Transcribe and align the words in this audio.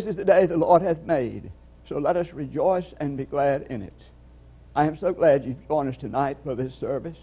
This 0.00 0.08
is 0.08 0.16
the 0.16 0.24
day 0.24 0.46
the 0.46 0.56
Lord 0.56 0.80
hath 0.80 1.02
made, 1.02 1.52
so 1.86 1.98
let 1.98 2.16
us 2.16 2.32
rejoice 2.32 2.94
and 3.00 3.18
be 3.18 3.26
glad 3.26 3.66
in 3.68 3.82
it. 3.82 4.02
I 4.74 4.86
am 4.86 4.96
so 4.96 5.12
glad 5.12 5.44
you've 5.44 5.68
joined 5.68 5.90
us 5.90 5.98
tonight 5.98 6.38
for 6.42 6.54
this 6.54 6.74
service, 6.74 7.18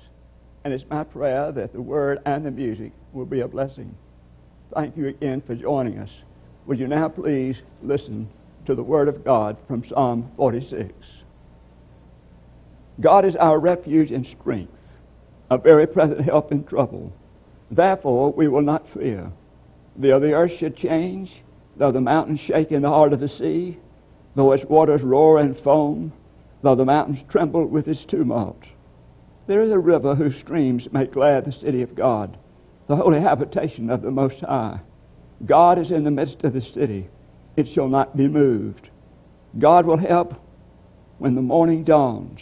and 0.63 0.71
it's 0.71 0.85
my 0.87 1.03
prayer 1.03 1.51
that 1.53 1.73
the 1.73 1.81
word 1.81 2.19
and 2.27 2.45
the 2.45 2.51
music 2.51 2.91
will 3.13 3.25
be 3.25 3.39
a 3.39 3.47
blessing. 3.47 3.95
Thank 4.75 4.95
you 4.95 5.07
again 5.07 5.41
for 5.41 5.55
joining 5.55 5.97
us. 5.97 6.11
Would 6.67 6.77
you 6.77 6.87
now 6.87 7.09
please 7.09 7.63
listen 7.81 8.29
to 8.67 8.75
the 8.75 8.83
word 8.83 9.07
of 9.07 9.25
God 9.25 9.57
from 9.67 9.83
Psalm 9.83 10.31
46? 10.37 10.93
God 13.01 13.25
is 13.25 13.35
our 13.35 13.59
refuge 13.59 14.11
and 14.11 14.23
strength, 14.23 14.71
a 15.49 15.57
very 15.57 15.87
present 15.87 16.21
help 16.21 16.51
in 16.51 16.63
trouble. 16.63 17.11
Therefore, 17.71 18.31
we 18.33 18.47
will 18.47 18.61
not 18.61 18.87
fear. 18.93 19.31
Though 19.95 20.19
the 20.19 20.33
earth 20.33 20.51
should 20.51 20.77
change, 20.77 21.41
though 21.77 21.91
the 21.91 22.01
mountains 22.01 22.39
shake 22.39 22.71
in 22.71 22.81
the 22.81 22.89
heart 22.89 23.13
of 23.13 23.19
the 23.19 23.29
sea, 23.29 23.77
though 24.35 24.51
its 24.51 24.65
waters 24.65 25.03
roar 25.03 25.39
and 25.39 25.57
foam, 25.57 26.11
though 26.61 26.75
the 26.75 26.85
mountains 26.85 27.23
tremble 27.29 27.65
with 27.65 27.87
its 27.87 28.05
tumult. 28.05 28.63
There 29.47 29.61
is 29.61 29.71
a 29.71 29.79
river 29.79 30.15
whose 30.15 30.37
streams 30.37 30.91
make 30.91 31.13
glad 31.13 31.45
the 31.45 31.51
city 31.51 31.81
of 31.81 31.95
God, 31.95 32.37
the 32.87 32.95
holy 32.95 33.21
habitation 33.21 33.89
of 33.89 34.01
the 34.01 34.11
Most 34.11 34.41
High. 34.41 34.81
God 35.45 35.77
is 35.77 35.91
in 35.91 36.03
the 36.03 36.11
midst 36.11 36.43
of 36.43 36.53
the 36.53 36.61
city. 36.61 37.07
It 37.55 37.67
shall 37.67 37.87
not 37.87 38.17
be 38.17 38.27
moved. 38.27 38.89
God 39.57 39.85
will 39.85 39.97
help 39.97 40.33
when 41.17 41.35
the 41.35 41.41
morning 41.41 41.83
dawns. 41.83 42.39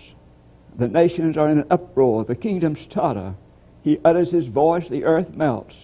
The 0.78 0.88
nations 0.88 1.38
are 1.38 1.50
in 1.50 1.60
an 1.60 1.68
uproar. 1.70 2.26
The 2.26 2.36
kingdoms 2.36 2.86
totter. 2.90 3.36
He 3.82 4.00
utters 4.04 4.32
his 4.32 4.48
voice. 4.48 4.90
The 4.90 5.04
earth 5.04 5.30
melts. 5.36 5.76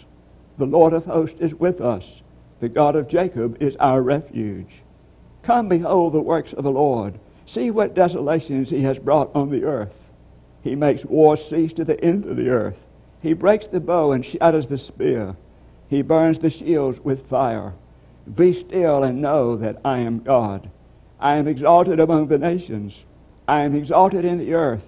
The 0.57 0.65
Lord 0.65 0.93
of 0.93 1.05
hosts 1.05 1.39
is 1.39 1.53
with 1.53 1.79
us. 1.79 2.21
The 2.61 2.69
God 2.69 2.95
of 2.95 3.07
Jacob 3.07 3.57
is 3.59 3.75
our 3.77 4.03
refuge. 4.03 4.83
Come, 5.41 5.67
behold 5.67 6.13
the 6.13 6.21
works 6.21 6.53
of 6.53 6.63
the 6.63 6.71
Lord. 6.71 7.19
See 7.47 7.71
what 7.71 7.95
desolations 7.95 8.69
he 8.69 8.83
has 8.83 8.99
brought 8.99 9.35
on 9.35 9.49
the 9.49 9.63
earth. 9.63 9.95
He 10.61 10.75
makes 10.75 11.03
war 11.03 11.37
cease 11.37 11.73
to 11.73 11.83
the 11.83 11.99
end 12.03 12.25
of 12.25 12.37
the 12.37 12.49
earth. 12.49 12.77
He 13.23 13.33
breaks 13.33 13.65
the 13.65 13.79
bow 13.79 14.11
and 14.11 14.23
shatters 14.23 14.67
the 14.67 14.77
spear. 14.77 15.35
He 15.89 16.03
burns 16.03 16.37
the 16.37 16.51
shields 16.51 16.99
with 16.99 17.27
fire. 17.27 17.73
Be 18.35 18.53
still 18.53 19.03
and 19.03 19.23
know 19.23 19.57
that 19.57 19.81
I 19.83 19.97
am 19.97 20.19
God. 20.19 20.69
I 21.19 21.37
am 21.37 21.47
exalted 21.47 21.99
among 21.99 22.27
the 22.27 22.37
nations. 22.37 23.05
I 23.47 23.63
am 23.63 23.75
exalted 23.75 24.23
in 24.23 24.37
the 24.37 24.53
earth. 24.53 24.85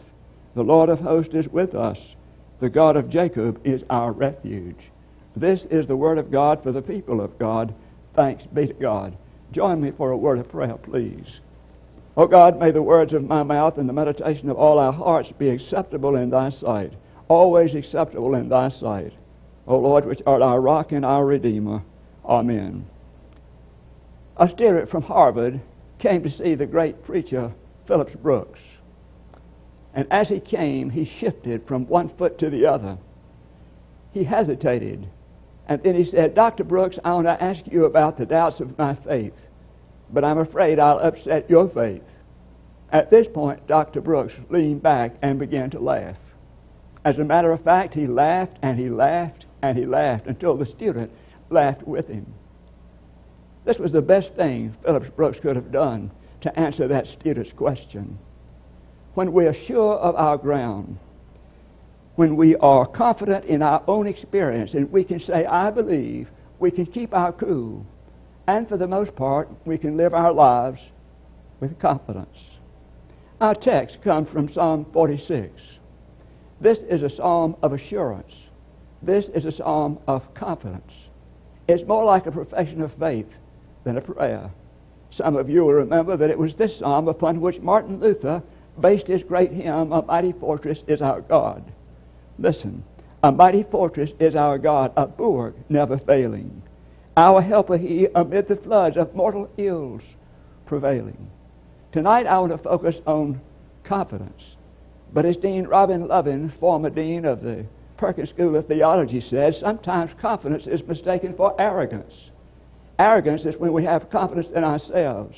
The 0.54 0.64
Lord 0.64 0.90
of 0.90 1.00
hosts 1.00 1.34
is 1.34 1.50
with 1.50 1.74
us. 1.74 2.16
The 2.60 2.70
God 2.70 2.96
of 2.98 3.10
Jacob 3.10 3.60
is 3.66 3.84
our 3.90 4.12
refuge. 4.12 4.92
This 5.36 5.66
is 5.66 5.88
the 5.88 5.96
word 5.96 6.18
of 6.18 6.32
God 6.32 6.62
for 6.62 6.72
the 6.72 6.82
people 6.82 7.22
of 7.22 7.40
God. 7.40 7.74
Thanks 8.16 8.46
be 8.46 8.68
to 8.68 8.74
God. 8.74 9.18
Join 9.52 9.82
me 9.82 9.92
for 9.92 10.12
a 10.12 10.18
word 10.18 10.40
of 10.40 10.50
prayer, 10.50 10.78
please. 10.78 11.40
O 12.16 12.28
God, 12.28 12.60
may 12.60 12.70
the 12.72 12.82
words 12.82 13.14
of 13.14 13.28
my 13.28 13.42
mouth 13.42 13.78
and 13.78 13.90
the 13.90 13.94
meditation 13.94 14.50
of 14.50 14.58
all 14.58 14.78
our 14.78 14.94
hearts 14.94 15.32
be 15.32 15.50
acceptable 15.50 16.16
in 16.16 16.30
thy 16.30 16.50
sight, 16.50 16.94
always 17.28 17.74
acceptable 17.74 18.36
in 18.36 18.50
thy 18.50 18.70
sight. 18.70 19.14
O 19.66 19.80
Lord, 19.80 20.06
which 20.06 20.22
art 20.26 20.42
our 20.42 20.62
rock 20.62 20.92
and 20.92 21.04
our 21.04 21.26
redeemer. 21.26 21.82
Amen. 22.26 22.86
A 24.38 24.48
student 24.48 24.90
from 24.90 25.04
Harvard 25.04 25.62
came 26.00 26.24
to 26.24 26.30
see 26.30 26.56
the 26.56 26.66
great 26.66 27.04
preacher 27.04 27.52
Phillips 27.88 28.16
Brooks. 28.16 28.60
And 29.94 30.08
as 30.12 30.30
he 30.30 30.40
came, 30.40 30.90
he 30.90 31.06
shifted 31.06 31.68
from 31.68 31.88
one 31.88 32.10
foot 32.10 32.38
to 32.40 32.50
the 32.50 32.66
other. 32.66 32.98
He 34.12 34.24
hesitated. 34.24 35.08
And 35.68 35.82
then 35.84 35.96
he 35.96 36.06
said, 36.06 36.36
Dr. 36.36 36.64
Brooks, 36.64 37.00
I 37.04 37.14
want 37.14 37.28
to 37.28 37.42
ask 37.44 37.66
you 37.68 37.86
about 37.86 38.18
the 38.18 38.26
doubts 38.26 38.60
of 38.60 38.78
my 38.78 38.96
faith 38.96 39.34
but 40.14 40.24
I'm 40.24 40.38
afraid 40.38 40.80
I'll 40.80 41.00
upset 41.00 41.50
your 41.50 41.68
faith. 41.68 42.04
At 42.92 43.10
this 43.10 43.28
point, 43.28 43.66
Dr. 43.68 44.00
Brooks 44.00 44.34
leaned 44.50 44.84
back 44.84 45.16
and 45.24 45.40
began 45.40 45.72
to 45.72 45.80
laugh. 45.80 46.18
As 47.04 47.18
a 47.18 47.24
matter 47.24 47.52
of 47.52 47.64
fact, 47.64 47.96
he 47.96 48.06
laughed 48.06 48.58
and 48.62 48.78
he 48.78 48.90
laughed 48.90 49.48
and 49.62 49.78
he 49.78 49.86
laughed 49.86 50.28
until 50.28 50.56
the 50.56 50.66
student 50.66 51.12
laughed 51.50 51.86
with 51.88 52.08
him. 52.08 52.32
This 53.66 53.80
was 53.80 53.92
the 53.92 54.02
best 54.02 54.36
thing 54.36 54.76
Phillips 54.84 55.10
Brooks 55.10 55.40
could 55.40 55.56
have 55.56 55.72
done 55.72 56.12
to 56.42 56.60
answer 56.60 56.88
that 56.88 57.08
student's 57.08 57.54
question. 57.54 58.20
When 59.16 59.34
we 59.34 59.46
are 59.48 59.54
sure 59.54 59.96
of 59.96 60.16
our 60.16 60.38
ground, 60.38 61.00
when 62.16 62.36
we 62.36 62.56
are 62.58 62.86
confident 62.86 63.46
in 63.46 63.62
our 63.62 63.84
own 63.88 64.08
experience 64.08 64.74
and 64.74 64.92
we 64.92 65.04
can 65.04 65.20
say, 65.20 65.46
I 65.46 65.72
believe, 65.72 66.30
we 66.60 66.70
can 66.70 66.86
keep 66.86 67.14
our 67.14 67.32
cool, 67.32 67.86
and 68.48 68.68
for 68.68 68.78
the 68.78 68.88
most 68.88 69.16
part, 69.16 69.50
we 69.66 69.78
can 69.78 69.98
live 69.98 70.14
our 70.14 70.32
lives 70.32 70.80
with 71.60 71.80
confidence. 71.80 72.38
Our 73.42 73.56
text 73.56 74.02
comes 74.04 74.30
from 74.30 74.48
Psalm 74.48 74.86
46. 74.94 75.52
This 76.62 76.80
is 76.80 77.04
a 77.04 77.10
psalm 77.10 77.56
of 77.64 77.74
assurance. 77.74 78.34
This 79.02 79.28
is 79.30 79.46
a 79.46 79.52
psalm 79.52 80.00
of 80.08 80.34
confidence. 80.34 80.92
It's 81.68 81.86
more 81.88 82.06
like 82.06 82.26
a 82.26 82.32
profession 82.32 82.82
of 82.82 82.94
faith 82.94 83.28
than 83.84 83.98
a 83.98 84.02
prayer. 84.02 84.52
Some 85.10 85.36
of 85.36 85.50
you 85.50 85.66
will 85.66 85.74
remember 85.74 86.16
that 86.16 86.30
it 86.30 86.38
was 86.38 86.56
this 86.56 86.80
psalm 86.80 87.08
upon 87.08 87.42
which 87.42 87.60
Martin 87.60 88.00
Luther 88.00 88.42
based 88.80 89.08
his 89.08 89.24
great 89.24 89.52
hymn, 89.52 89.92
A 89.92 90.02
Mighty 90.02 90.32
Fortress 90.32 90.84
is 90.88 91.02
Our 91.02 91.22
God. 91.22 91.64
Listen, 92.44 92.84
a 93.24 93.32
mighty 93.32 93.64
fortress 93.64 94.12
is 94.20 94.36
our 94.36 94.58
God, 94.58 94.92
a 94.98 95.08
bulwark 95.08 95.56
never 95.70 95.98
failing. 95.98 96.62
Our 97.16 97.42
helper 97.42 97.78
he 97.78 98.10
amid 98.14 98.50
the 98.50 98.58
floods 98.58 98.98
of 98.98 99.16
mortal 99.16 99.50
ills 99.58 100.02
prevailing. 100.66 101.32
Tonight 101.94 102.28
I 102.28 102.38
want 102.40 102.52
to 102.52 102.58
focus 102.58 103.00
on 103.08 103.40
confidence. 103.86 104.58
But 105.14 105.26
as 105.26 105.38
Dean 105.38 105.68
Robin 105.68 106.06
Lovin, 106.10 106.52
former 106.60 106.90
dean 106.90 107.24
of 107.24 107.40
the 107.40 107.66
Perkins 107.96 108.32
School 108.32 108.58
of 108.58 108.68
Theology, 108.68 109.22
says, 109.22 109.58
sometimes 109.58 110.12
confidence 110.20 110.68
is 110.68 110.86
mistaken 110.86 111.36
for 111.38 111.56
arrogance. 111.62 112.32
Arrogance 113.00 113.46
is 113.46 113.56
when 113.56 113.72
we 113.72 113.86
have 113.86 114.10
confidence 114.10 114.52
in 114.52 114.66
ourselves. 114.66 115.38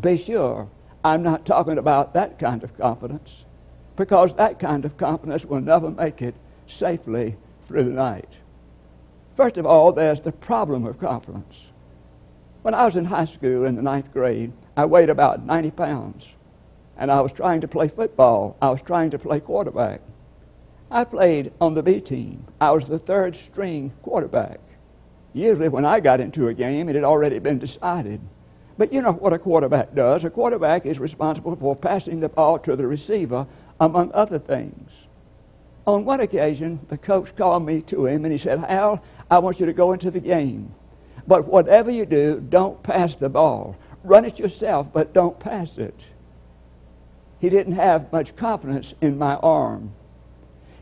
Be 0.00 0.20
sure 0.20 0.68
I'm 1.04 1.22
not 1.22 1.46
talking 1.46 1.78
about 1.78 2.14
that 2.14 2.40
kind 2.40 2.64
of 2.64 2.76
confidence 2.76 3.44
because 3.98 4.32
that 4.36 4.60
kind 4.60 4.84
of 4.84 4.96
confidence 4.96 5.44
will 5.44 5.60
never 5.60 5.90
make 5.90 6.22
it 6.22 6.36
safely 6.68 7.36
through 7.66 7.84
the 7.84 7.90
night. 7.90 8.28
First 9.36 9.56
of 9.58 9.66
all, 9.66 9.92
there's 9.92 10.20
the 10.20 10.32
problem 10.32 10.86
of 10.86 11.00
confidence. 11.00 11.54
When 12.62 12.74
I 12.74 12.84
was 12.84 12.96
in 12.96 13.04
high 13.04 13.26
school 13.26 13.66
in 13.66 13.74
the 13.74 13.82
ninth 13.82 14.12
grade, 14.12 14.52
I 14.76 14.84
weighed 14.84 15.10
about 15.10 15.44
90 15.44 15.72
pounds, 15.72 16.24
and 16.96 17.10
I 17.10 17.20
was 17.20 17.32
trying 17.32 17.60
to 17.60 17.68
play 17.68 17.88
football. 17.88 18.56
I 18.62 18.70
was 18.70 18.80
trying 18.82 19.10
to 19.10 19.18
play 19.18 19.40
quarterback. 19.40 20.00
I 20.90 21.04
played 21.04 21.52
on 21.60 21.74
the 21.74 21.82
B 21.82 22.00
team. 22.00 22.44
I 22.60 22.70
was 22.70 22.86
the 22.86 22.98
third 22.98 23.36
string 23.50 23.92
quarterback. 24.02 24.60
Usually, 25.32 25.68
when 25.68 25.84
I 25.84 26.00
got 26.00 26.20
into 26.20 26.48
a 26.48 26.54
game, 26.54 26.88
it 26.88 26.94
had 26.94 27.04
already 27.04 27.38
been 27.40 27.58
decided. 27.58 28.20
But 28.78 28.92
you 28.92 29.02
know 29.02 29.12
what 29.12 29.32
a 29.32 29.38
quarterback 29.38 29.94
does? 29.94 30.24
A 30.24 30.30
quarterback 30.30 30.86
is 30.86 31.00
responsible 31.00 31.56
for 31.56 31.74
passing 31.74 32.20
the 32.20 32.28
ball 32.28 32.60
to 32.60 32.76
the 32.76 32.86
receiver, 32.86 33.46
among 33.80 34.12
other 34.12 34.38
things. 34.38 34.90
On 35.86 36.04
one 36.04 36.20
occasion, 36.20 36.80
the 36.90 36.98
coach 36.98 37.34
called 37.36 37.64
me 37.64 37.80
to 37.82 38.06
him 38.06 38.24
and 38.24 38.32
he 38.32 38.38
said, 38.38 38.58
Hal, 38.58 39.02
I 39.30 39.38
want 39.38 39.58
you 39.58 39.66
to 39.66 39.72
go 39.72 39.92
into 39.92 40.10
the 40.10 40.20
game. 40.20 40.74
But 41.26 41.46
whatever 41.46 41.90
you 41.90 42.04
do, 42.06 42.40
don't 42.48 42.82
pass 42.82 43.14
the 43.14 43.28
ball. 43.28 43.76
Run 44.04 44.24
it 44.24 44.38
yourself, 44.38 44.88
but 44.92 45.12
don't 45.12 45.38
pass 45.38 45.78
it. 45.78 45.94
He 47.38 47.48
didn't 47.48 47.74
have 47.74 48.12
much 48.12 48.36
confidence 48.36 48.94
in 49.00 49.16
my 49.18 49.36
arm. 49.36 49.92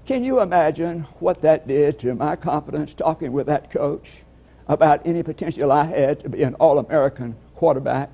Can 0.07 0.25
you 0.25 0.41
imagine 0.41 1.07
what 1.19 1.43
that 1.43 1.67
did 1.67 1.99
to 2.01 2.15
my 2.15 2.37
confidence 2.37 2.95
talking 2.95 3.33
with 3.33 3.47
that 3.47 3.71
coach 3.71 4.09
about 4.69 5.07
any 5.07 5.23
potential 5.23 5.73
I 5.73 5.85
had 5.85 6.21
to 6.21 6.29
be 6.29 6.43
an 6.43 6.55
All 6.55 6.79
American 6.79 7.37
quarterback? 7.57 8.11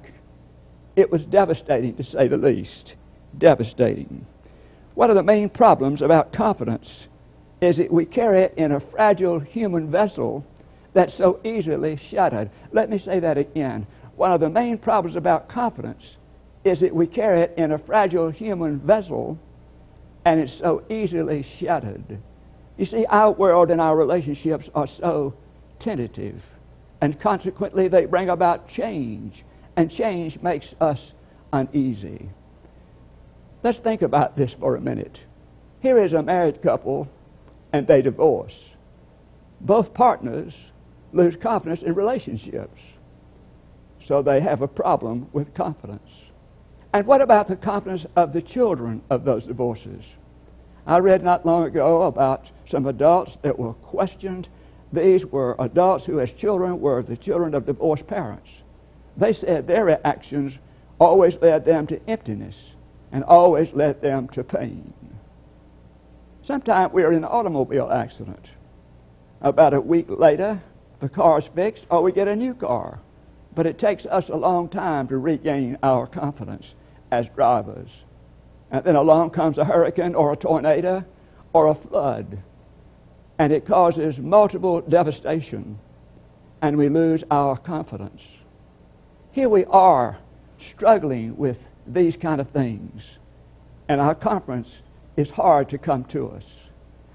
It 0.97 1.11
was 1.11 1.25
devastating, 1.25 1.97
to 1.97 2.05
say 2.05 2.29
the 2.29 2.37
least. 2.37 2.97
Devastating. 3.39 4.27
One 4.95 5.11
of 5.11 5.17
the 5.17 5.23
main 5.23 5.49
problems 5.49 6.03
about 6.03 6.33
confidence 6.33 7.09
is 7.61 7.79
that 7.79 7.93
we 7.93 8.05
carry 8.05 8.43
it 8.43 8.55
in 8.57 8.73
a 8.73 8.81
fragile 8.81 9.39
human 9.39 9.91
vessel 9.91 10.45
that's 10.95 11.17
so 11.17 11.41
easily 11.45 11.97
shattered. 11.97 12.51
Let 12.73 12.91
me 12.91 12.99
say 12.99 13.21
that 13.21 13.39
again. 13.39 13.87
One 14.17 14.33
of 14.33 14.41
the 14.41 14.51
main 14.51 14.79
problems 14.79 15.17
about 15.17 15.49
confidence 15.49 16.17
is 16.65 16.81
that 16.81 16.95
we 16.95 17.07
carry 17.07 17.43
it 17.43 17.55
in 17.57 17.73
a 17.73 17.79
fragile 17.79 18.31
human 18.31 18.79
vessel 18.81 19.39
and 20.25 20.41
it's 20.41 20.59
so 20.59 20.83
easily 20.89 21.45
shattered. 21.59 22.19
You 22.77 22.85
see, 22.85 23.07
our 23.07 23.33
world 23.33 23.71
and 23.71 23.81
our 23.81 23.97
relationships 23.97 24.69
are 24.75 24.87
so 24.87 25.35
tentative, 25.79 26.41
and 27.01 27.21
consequently, 27.21 27.89
they 27.89 28.07
bring 28.07 28.29
about 28.29 28.69
change, 28.69 29.45
and 29.77 29.91
change 29.91 30.41
makes 30.41 30.75
us 30.81 31.13
uneasy. 31.53 32.31
Let's 33.63 33.79
think 33.79 34.03
about 34.03 34.37
this 34.37 34.55
for 34.59 34.75
a 34.75 34.81
minute. 34.81 35.19
Here 35.81 35.99
is 35.99 36.13
a 36.13 36.23
married 36.23 36.63
couple 36.63 37.09
and 37.73 37.87
they 37.87 38.03
divorce. 38.03 38.55
Both 39.61 39.95
partners 39.95 40.55
lose 41.13 41.37
confidence 41.37 41.83
in 41.83 41.95
relationships. 41.95 42.81
So 44.05 44.21
they 44.21 44.41
have 44.41 44.63
a 44.63 44.69
problem 44.69 45.29
with 45.33 45.55
confidence. 45.55 46.11
And 46.93 47.07
what 47.07 47.21
about 47.21 47.49
the 47.49 47.57
confidence 47.57 48.05
of 48.17 48.33
the 48.33 48.43
children 48.43 49.01
of 49.11 49.25
those 49.25 49.47
divorces? 49.47 50.05
I 50.85 50.99
read 50.99 51.23
not 51.23 51.47
long 51.47 51.65
ago 51.65 52.03
about 52.03 52.51
some 52.67 52.87
adults 52.87 53.39
that 53.43 53.59
were 53.59 53.75
questioned. 53.75 54.49
These 54.93 55.25
were 55.25 55.55
adults 55.61 56.05
who, 56.05 56.19
as 56.19 56.33
children, 56.33 56.81
were 56.81 57.03
the 57.03 57.17
children 57.17 57.55
of 57.55 57.67
divorced 57.67 58.09
parents. 58.09 58.49
They 59.17 59.33
said 59.33 59.67
their 59.67 60.05
actions 60.05 60.59
always 60.99 61.37
led 61.41 61.65
them 61.65 61.87
to 61.87 62.11
emptiness. 62.11 62.57
And 63.13 63.23
always 63.25 63.73
led 63.73 64.01
them 64.01 64.29
to 64.29 64.43
pain. 64.43 64.93
Sometimes 66.45 66.93
we 66.93 67.03
are 67.03 67.13
in 67.13 67.19
an 67.19 67.25
automobile 67.25 67.91
accident. 67.91 68.51
About 69.43 69.75
a 69.75 69.81
week 69.81 70.07
later, 70.09 70.61
the 71.01 71.09
car's 71.09 71.49
fixed, 71.55 71.85
or 71.91 72.03
we 72.03 72.13
get 72.13 72.29
a 72.29 72.35
new 72.35 72.55
car. 72.55 73.01
But 73.55 73.67
it 73.67 73.79
takes 73.79 74.07
us 74.07 74.29
a 74.29 74.37
long 74.37 74.69
time 74.69 75.09
to 75.09 75.19
regain 75.19 75.79
our 75.83 76.07
confidence 76.07 76.75
as 77.11 77.29
drivers. 77.37 77.91
And 78.71 78.83
then 78.85 78.97
along 78.97 79.31
comes 79.31 79.59
a 79.59 79.65
hurricane 79.65 80.15
or 80.15 80.33
a 80.33 80.37
tornado 80.37 81.05
or 81.53 81.67
a 81.67 81.75
flood. 81.75 82.39
And 83.39 83.53
it 83.53 83.67
causes 83.67 84.19
multiple 84.19 84.81
devastation. 84.81 85.79
And 86.63 86.79
we 86.79 86.89
lose 86.89 87.23
our 87.31 87.59
confidence. 87.59 88.23
Here 89.33 89.49
we 89.49 89.65
are 89.67 90.19
struggling 90.71 91.37
with 91.37 91.59
these 91.87 92.17
kind 92.17 92.41
of 92.41 92.51
things. 92.51 93.19
And 93.89 94.01
our 94.01 94.15
conference 94.15 94.83
is 95.17 95.31
hard 95.31 95.69
to 95.71 95.79
come 95.79 96.05
to 96.07 96.29
us. 96.29 96.45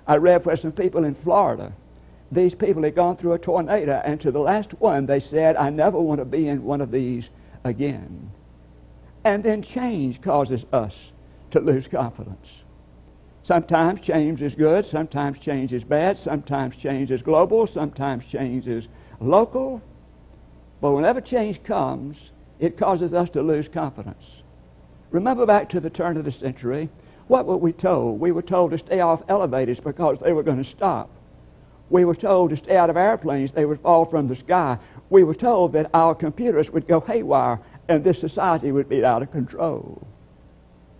I 0.05 0.17
read 0.17 0.43
for 0.43 0.55
some 0.55 0.71
people 0.71 1.03
in 1.03 1.15
Florida 1.15 1.73
these 2.31 2.53
people 2.53 2.83
had 2.83 2.95
gone 2.95 3.15
through 3.15 3.33
a 3.33 3.39
tornado, 3.39 4.01
and 4.03 4.19
to 4.21 4.31
the 4.31 4.39
last 4.39 4.73
one 4.79 5.05
they 5.05 5.19
said, 5.19 5.55
I 5.55 5.69
never 5.69 5.99
want 5.99 6.19
to 6.19 6.25
be 6.25 6.47
in 6.47 6.63
one 6.63 6.81
of 6.81 6.91
these 6.91 7.29
again. 7.63 8.31
And 9.23 9.43
then 9.43 9.61
change 9.63 10.21
causes 10.21 10.65
us 10.73 10.93
to 11.51 11.59
lose 11.59 11.87
confidence. 11.87 12.63
Sometimes 13.43 14.01
change 14.01 14.41
is 14.41 14.55
good, 14.55 14.85
sometimes 14.85 15.39
change 15.39 15.71
is 15.71 15.85
bad, 15.85 16.17
sometimes 16.17 16.75
change 16.75 17.11
is 17.11 17.21
global, 17.21 17.65
sometimes 17.65 18.25
change 18.25 18.67
is 18.67 18.89
local. 19.21 19.81
But 20.81 20.91
whenever 20.91 21.21
change 21.21 21.63
comes, 21.63 22.31
it 22.59 22.77
causes 22.77 23.13
us 23.13 23.29
to 23.31 23.41
lose 23.41 23.69
confidence. 23.69 24.41
Remember 25.11 25.45
back 25.45 25.69
to 25.69 25.79
the 25.79 25.89
turn 25.89 26.17
of 26.17 26.25
the 26.25 26.31
century, 26.31 26.89
what 27.27 27.45
were 27.45 27.57
we 27.57 27.71
told? 27.71 28.19
We 28.19 28.31
were 28.31 28.41
told 28.41 28.71
to 28.71 28.77
stay 28.77 28.99
off 28.99 29.23
elevators 29.29 29.79
because 29.79 30.19
they 30.19 30.33
were 30.33 30.43
going 30.43 30.63
to 30.63 30.69
stop. 30.69 31.09
We 31.89 32.03
were 32.03 32.15
told 32.15 32.49
to 32.49 32.57
stay 32.57 32.75
out 32.75 32.89
of 32.89 32.97
airplanes, 32.97 33.53
they 33.53 33.65
would 33.65 33.79
fall 33.79 34.05
from 34.05 34.27
the 34.27 34.35
sky. 34.35 34.77
We 35.09 35.23
were 35.23 35.33
told 35.35 35.71
that 35.73 35.89
our 35.93 36.13
computers 36.13 36.69
would 36.71 36.87
go 36.87 36.99
haywire 36.99 37.59
and 37.87 38.03
this 38.03 38.19
society 38.19 38.71
would 38.71 38.89
be 38.89 39.05
out 39.05 39.21
of 39.21 39.31
control. 39.31 40.05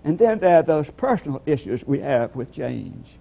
And 0.05 0.17
then 0.17 0.39
there 0.39 0.59
are 0.59 0.63
those 0.63 0.89
personal 0.91 1.41
issues 1.45 1.85
we 1.85 1.99
have 1.99 2.33
with 2.33 2.53
change. 2.53 3.17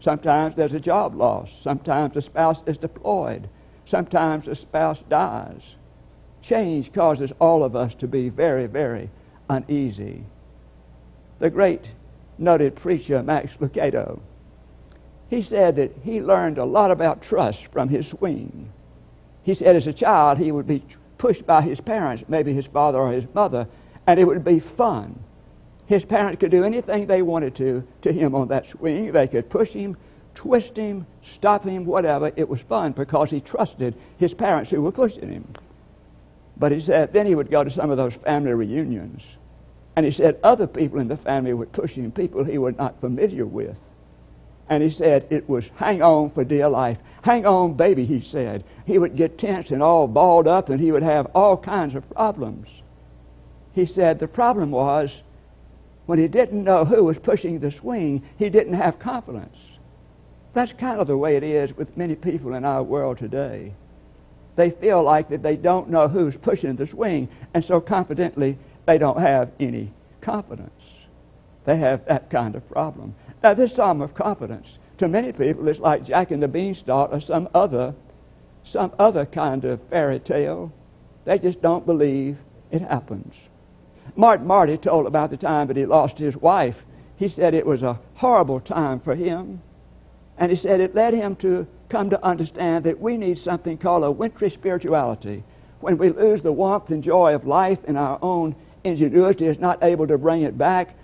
Sometimes 0.00 0.54
there's 0.54 0.74
a 0.74 0.80
job 0.80 1.16
loss. 1.16 1.50
Sometimes 1.62 2.16
a 2.16 2.22
spouse 2.22 2.62
is 2.66 2.78
deployed. 2.78 3.48
Sometimes 3.86 4.46
a 4.46 4.54
spouse 4.54 5.02
dies. 5.08 5.62
Change 6.42 6.92
causes 6.92 7.32
all 7.40 7.64
of 7.64 7.74
us 7.74 7.96
to 7.96 8.06
be 8.06 8.28
very, 8.28 8.66
very 8.66 9.10
uneasy. 9.48 10.24
The 11.38 11.50
great 11.50 11.90
noted 12.38 12.76
preacher 12.76 13.22
Max 13.22 13.52
Lucado 13.60 14.20
he 15.28 15.42
said 15.42 15.76
that 15.76 15.92
he 16.02 16.20
learned 16.20 16.58
a 16.58 16.64
lot 16.64 16.90
about 16.90 17.22
trust 17.22 17.66
from 17.72 17.88
his 17.88 18.08
swing. 18.08 18.70
He 19.42 19.54
said 19.54 19.76
as 19.76 19.86
a 19.86 19.92
child 19.92 20.38
he 20.38 20.52
would 20.52 20.66
be 20.66 20.84
pushed 21.18 21.46
by 21.46 21.62
his 21.62 21.80
parents, 21.80 22.24
maybe 22.28 22.54
his 22.54 22.66
father 22.66 22.98
or 22.98 23.12
his 23.12 23.24
mother, 23.34 23.66
and 24.06 24.18
it 24.18 24.24
would 24.24 24.44
be 24.44 24.60
fun. 24.60 25.18
His 25.86 26.04
parents 26.04 26.40
could 26.40 26.50
do 26.50 26.64
anything 26.64 27.06
they 27.06 27.22
wanted 27.22 27.56
to 27.56 27.82
to 28.02 28.12
him 28.12 28.34
on 28.34 28.48
that 28.48 28.66
swing. 28.66 29.12
They 29.12 29.26
could 29.26 29.50
push 29.50 29.70
him, 29.70 29.96
twist 30.34 30.76
him, 30.76 31.06
stop 31.34 31.64
him, 31.64 31.84
whatever. 31.84 32.30
It 32.36 32.48
was 32.48 32.60
fun 32.60 32.92
because 32.92 33.30
he 33.30 33.40
trusted 33.40 33.94
his 34.18 34.34
parents 34.34 34.70
who 34.70 34.82
were 34.82 34.92
pushing 34.92 35.30
him. 35.30 35.46
But 36.56 36.72
he 36.72 36.80
said 36.80 37.12
then 37.12 37.26
he 37.26 37.34
would 37.34 37.50
go 37.50 37.64
to 37.64 37.70
some 37.70 37.90
of 37.90 37.96
those 37.96 38.14
family 38.14 38.52
reunions. 38.52 39.22
And 39.98 40.06
he 40.06 40.12
said 40.12 40.38
other 40.44 40.68
people 40.68 41.00
in 41.00 41.08
the 41.08 41.16
family 41.16 41.52
would 41.52 41.72
push 41.72 41.94
him, 41.94 42.12
people 42.12 42.44
he 42.44 42.56
was 42.56 42.76
not 42.76 43.00
familiar 43.00 43.44
with. 43.44 43.76
And 44.68 44.80
he 44.80 44.90
said 44.90 45.26
it 45.28 45.48
was 45.48 45.68
hang 45.74 46.02
on 46.02 46.30
for 46.30 46.44
dear 46.44 46.68
life. 46.68 46.98
Hang 47.22 47.44
on, 47.44 47.74
baby, 47.74 48.04
he 48.04 48.20
said. 48.20 48.62
He 48.86 48.96
would 48.96 49.16
get 49.16 49.38
tense 49.38 49.72
and 49.72 49.82
all 49.82 50.06
balled 50.06 50.46
up 50.46 50.68
and 50.68 50.80
he 50.80 50.92
would 50.92 51.02
have 51.02 51.26
all 51.34 51.56
kinds 51.56 51.96
of 51.96 52.08
problems. 52.10 52.68
He 53.72 53.86
said 53.86 54.20
the 54.20 54.28
problem 54.28 54.70
was 54.70 55.10
when 56.06 56.20
he 56.20 56.28
didn't 56.28 56.62
know 56.62 56.84
who 56.84 57.02
was 57.02 57.18
pushing 57.18 57.58
the 57.58 57.72
swing, 57.72 58.22
he 58.36 58.50
didn't 58.50 58.74
have 58.74 59.00
confidence. 59.00 59.58
That's 60.54 60.72
kind 60.74 61.00
of 61.00 61.08
the 61.08 61.18
way 61.18 61.34
it 61.34 61.42
is 61.42 61.76
with 61.76 61.96
many 61.96 62.14
people 62.14 62.54
in 62.54 62.64
our 62.64 62.84
world 62.84 63.18
today. 63.18 63.72
They 64.54 64.70
feel 64.70 65.02
like 65.02 65.28
that 65.30 65.42
they 65.42 65.56
don't 65.56 65.90
know 65.90 66.06
who's 66.06 66.36
pushing 66.36 66.76
the 66.76 66.86
swing, 66.86 67.28
and 67.52 67.64
so 67.64 67.80
confidently 67.80 68.58
they 68.88 68.96
don't 68.96 69.20
have 69.20 69.50
any 69.60 69.92
confidence. 70.22 70.70
They 71.66 71.76
have 71.76 72.06
that 72.06 72.30
kind 72.30 72.54
of 72.54 72.66
problem. 72.70 73.14
Now, 73.42 73.52
this 73.52 73.76
psalm 73.76 74.00
of 74.00 74.14
confidence, 74.14 74.78
to 74.96 75.08
many 75.08 75.30
people, 75.30 75.68
is 75.68 75.78
like 75.78 76.04
Jack 76.04 76.30
and 76.30 76.42
the 76.42 76.48
Beanstalk 76.48 77.12
or 77.12 77.20
some 77.20 77.50
other, 77.54 77.94
some 78.64 78.90
other 78.98 79.26
kind 79.26 79.66
of 79.66 79.78
fairy 79.90 80.20
tale. 80.20 80.72
They 81.26 81.38
just 81.38 81.60
don't 81.60 81.84
believe 81.84 82.38
it 82.70 82.80
happens. 82.80 83.34
Martin 84.16 84.46
Marty 84.46 84.78
told 84.78 85.06
about 85.06 85.28
the 85.30 85.36
time 85.36 85.66
that 85.66 85.76
he 85.76 85.84
lost 85.84 86.16
his 86.16 86.34
wife. 86.34 86.76
He 87.16 87.28
said 87.28 87.52
it 87.52 87.66
was 87.66 87.82
a 87.82 88.00
horrible 88.14 88.58
time 88.58 89.00
for 89.00 89.14
him. 89.14 89.60
And 90.38 90.50
he 90.50 90.56
said 90.56 90.80
it 90.80 90.94
led 90.94 91.12
him 91.12 91.36
to 91.36 91.66
come 91.90 92.08
to 92.08 92.24
understand 92.24 92.84
that 92.84 92.98
we 92.98 93.18
need 93.18 93.36
something 93.36 93.76
called 93.76 94.04
a 94.04 94.10
wintry 94.10 94.48
spirituality. 94.48 95.44
When 95.80 95.98
we 95.98 96.08
lose 96.08 96.42
the 96.42 96.52
warmth 96.52 96.88
and 96.88 97.02
joy 97.02 97.34
of 97.34 97.46
life 97.46 97.78
in 97.86 97.98
our 97.98 98.18
own 98.22 98.56
ingenuity 98.84 99.46
is 99.46 99.58
not 99.58 99.82
able 99.82 100.06
to 100.06 100.18
bring 100.18 100.42
it 100.42 100.56
back, 100.56 100.94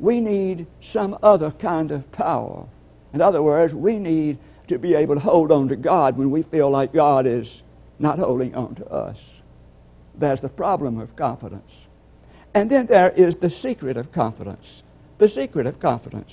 we 0.00 0.20
need 0.20 0.66
some 0.92 1.16
other 1.22 1.50
kind 1.50 1.90
of 1.90 2.10
power. 2.12 2.66
In 3.12 3.20
other 3.20 3.42
words, 3.42 3.74
we 3.74 3.98
need 3.98 4.38
to 4.68 4.78
be 4.78 4.94
able 4.94 5.14
to 5.14 5.20
hold 5.20 5.52
on 5.52 5.68
to 5.68 5.76
God 5.76 6.16
when 6.16 6.30
we 6.30 6.42
feel 6.42 6.70
like 6.70 6.92
God 6.92 7.26
is 7.26 7.62
not 7.98 8.18
holding 8.18 8.54
on 8.54 8.74
to 8.76 8.86
us. 8.86 9.18
That's 10.18 10.40
the 10.40 10.48
problem 10.48 10.98
of 10.98 11.14
confidence. 11.16 11.70
And 12.54 12.70
then 12.70 12.86
there 12.86 13.10
is 13.10 13.36
the 13.36 13.50
secret 13.50 13.96
of 13.96 14.12
confidence. 14.12 14.82
The 15.18 15.28
secret 15.28 15.66
of 15.66 15.80
confidence. 15.80 16.32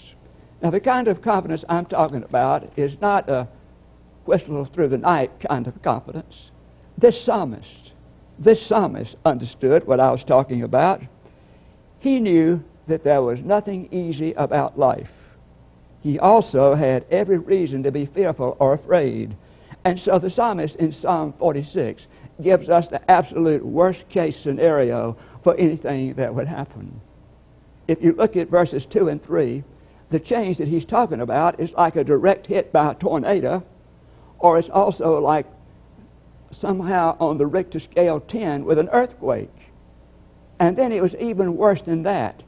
Now, 0.62 0.70
the 0.70 0.80
kind 0.80 1.08
of 1.08 1.22
confidence 1.22 1.66
I'm 1.68 1.86
talking 1.86 2.24
about 2.24 2.78
is 2.78 2.96
not 3.02 3.30
a 3.30 3.48
whistle 4.26 4.66
through 4.66 4.90
the 4.90 4.98
night 4.98 5.32
kind 5.48 5.68
of 5.68 5.82
confidence. 5.82 6.52
This 6.98 7.26
psalmist, 7.26 7.91
this 8.44 8.68
psalmist 8.68 9.16
understood 9.24 9.86
what 9.86 10.00
I 10.00 10.12
was 10.12 10.24
talking 10.24 10.64
about. 10.64 11.02
He 12.00 12.20
knew 12.20 12.64
that 12.88 13.04
there 13.04 13.22
was 13.22 13.40
nothing 13.42 13.88
easy 13.94 14.34
about 14.34 14.80
life. 14.80 15.12
He 16.02 16.18
also 16.18 16.74
had 16.74 17.06
every 17.12 17.38
reason 17.38 17.84
to 17.84 17.92
be 17.92 18.08
fearful 18.08 18.58
or 18.60 18.74
afraid. 18.74 19.36
And 19.86 20.00
so 20.00 20.18
the 20.18 20.32
psalmist 20.32 20.76
in 20.78 20.92
Psalm 20.92 21.34
46 21.38 22.08
gives 22.42 22.70
us 22.70 22.88
the 22.88 23.10
absolute 23.10 23.64
worst 23.64 24.10
case 24.10 24.36
scenario 24.42 25.16
for 25.44 25.56
anything 25.58 26.16
that 26.16 26.34
would 26.34 26.48
happen. 26.48 27.00
If 27.88 28.02
you 28.02 28.14
look 28.14 28.36
at 28.36 28.50
verses 28.50 28.88
2 28.92 29.10
and 29.10 29.24
3, 29.24 29.64
the 30.10 30.20
change 30.20 30.58
that 30.58 30.68
he's 30.68 30.86
talking 30.86 31.22
about 31.22 31.60
is 31.60 31.72
like 31.74 31.96
a 31.96 32.04
direct 32.04 32.48
hit 32.48 32.72
by 32.72 32.92
a 32.92 32.96
tornado, 32.96 33.64
or 34.40 34.58
it's 34.58 34.70
also 34.70 35.20
like 35.20 35.46
somehow 36.52 37.18
on 37.20 37.38
the 37.38 37.46
Richter 37.48 37.80
scale 37.80 38.20
10 38.20 38.66
with 38.66 38.78
an 38.78 38.90
earthquake. 38.90 39.50
And 40.60 40.78
then 40.78 40.92
it 40.92 41.02
was 41.02 41.16
even 41.16 41.58
worse 41.58 41.82
than 41.82 42.04
that. 42.04 42.44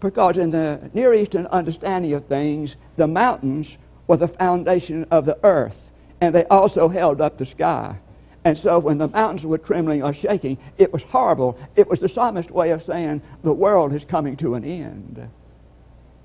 Because 0.00 0.36
in 0.36 0.50
the 0.50 0.90
Near 0.92 1.14
Eastern 1.14 1.46
understanding 1.46 2.12
of 2.12 2.26
things, 2.26 2.76
the 2.96 3.06
mountains 3.06 3.78
were 4.06 4.18
the 4.18 4.28
foundation 4.28 5.06
of 5.10 5.24
the 5.24 5.38
earth, 5.44 5.76
and 6.20 6.34
they 6.34 6.44
also 6.44 6.88
held 6.88 7.20
up 7.20 7.38
the 7.38 7.46
sky. 7.46 7.96
And 8.44 8.58
so 8.58 8.78
when 8.78 8.98
the 8.98 9.08
mountains 9.08 9.46
were 9.46 9.56
trembling 9.56 10.02
or 10.02 10.12
shaking, 10.12 10.58
it 10.76 10.92
was 10.92 11.02
horrible. 11.02 11.58
It 11.76 11.88
was 11.88 12.00
the 12.00 12.08
psalmist's 12.10 12.52
way 12.52 12.70
of 12.70 12.82
saying 12.82 13.22
the 13.42 13.52
world 13.52 13.94
is 13.94 14.04
coming 14.04 14.36
to 14.38 14.54
an 14.54 14.64
end. 14.64 15.26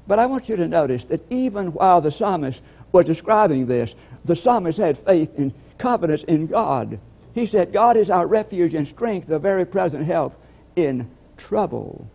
But 0.05 0.19
I 0.19 0.25
want 0.25 0.49
you 0.49 0.57
to 0.57 0.67
notice 0.67 1.05
that 1.05 1.25
even 1.31 1.67
while 1.67 2.01
the 2.01 2.11
psalmist 2.11 2.61
was 2.91 3.05
describing 3.05 3.67
this, 3.67 3.95
the 4.25 4.35
psalmist 4.35 4.77
had 4.77 4.97
faith 5.05 5.29
and 5.37 5.53
confidence 5.77 6.23
in 6.23 6.47
God. 6.47 6.99
He 7.33 7.45
said, 7.45 7.73
God 7.73 7.97
is 7.97 8.09
our 8.09 8.27
refuge 8.27 8.73
and 8.73 8.87
strength, 8.87 9.27
the 9.27 9.39
very 9.39 9.65
present 9.65 10.05
help 10.05 10.33
in 10.75 11.09
trouble. 11.37 12.07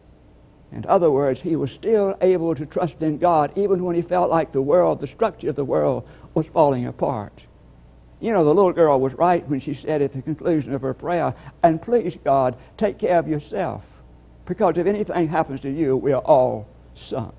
In 0.73 0.85
other 0.87 1.11
words, 1.11 1.41
he 1.41 1.55
was 1.55 1.71
still 1.71 2.17
able 2.21 2.55
to 2.55 2.67
trust 2.67 3.01
in 3.01 3.19
God 3.19 3.53
even 3.57 3.85
when 3.85 3.95
he 3.95 4.03
felt 4.03 4.31
like 4.31 4.53
the 4.53 4.63
world, 4.63 5.01
the 5.01 5.07
structure 5.07 5.51
of 5.51 5.57
the 5.57 5.65
world, 5.65 6.05
was 6.35 6.47
falling 6.49 6.87
apart. 6.87 7.43
You 8.21 8.33
know, 8.33 8.45
the 8.45 8.55
little 8.55 8.73
girl 8.73 9.01
was 9.01 9.15
right 9.15 9.47
when 9.49 9.61
she 9.61 9.75
said 9.75 10.03
at 10.03 10.13
the 10.13 10.23
conclusion 10.23 10.75
of 10.75 10.83
her 10.83 10.95
prayer, 10.95 11.35
And 11.63 11.81
please, 11.81 12.17
God, 12.25 12.57
take 12.77 12.99
care 12.99 13.19
of 13.19 13.29
yourself. 13.29 13.85
Because 14.47 14.77
if 14.77 14.87
anything 14.87 15.29
happens 15.29 15.61
to 15.61 15.71
you, 15.71 15.97
we 15.97 16.13
are 16.13 16.23
all 16.23 16.67
sunk. 16.95 17.35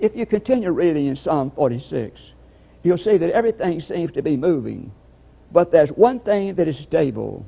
If 0.00 0.14
you 0.14 0.26
continue 0.26 0.70
reading 0.70 1.06
in 1.06 1.16
Psalm 1.16 1.50
46, 1.54 2.20
you'll 2.82 2.98
see 2.98 3.18
that 3.18 3.30
everything 3.30 3.80
seems 3.80 4.12
to 4.12 4.22
be 4.22 4.36
moving. 4.36 4.92
But 5.50 5.72
there's 5.72 5.90
one 5.90 6.20
thing 6.20 6.54
that 6.56 6.68
is 6.68 6.78
stable. 6.78 7.44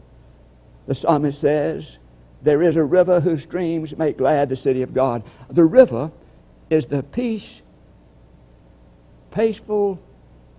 The 0.86 0.94
psalmist 0.94 1.40
says, 1.40 1.98
There 2.42 2.62
is 2.62 2.76
a 2.76 2.84
river 2.84 3.20
whose 3.20 3.42
streams 3.42 3.96
make 3.96 4.18
glad 4.18 4.48
the 4.48 4.56
city 4.56 4.82
of 4.82 4.94
God. 4.94 5.22
The 5.50 5.64
river 5.64 6.10
is 6.70 6.86
the 6.86 7.02
peace, 7.02 7.62
peaceful, 9.34 10.00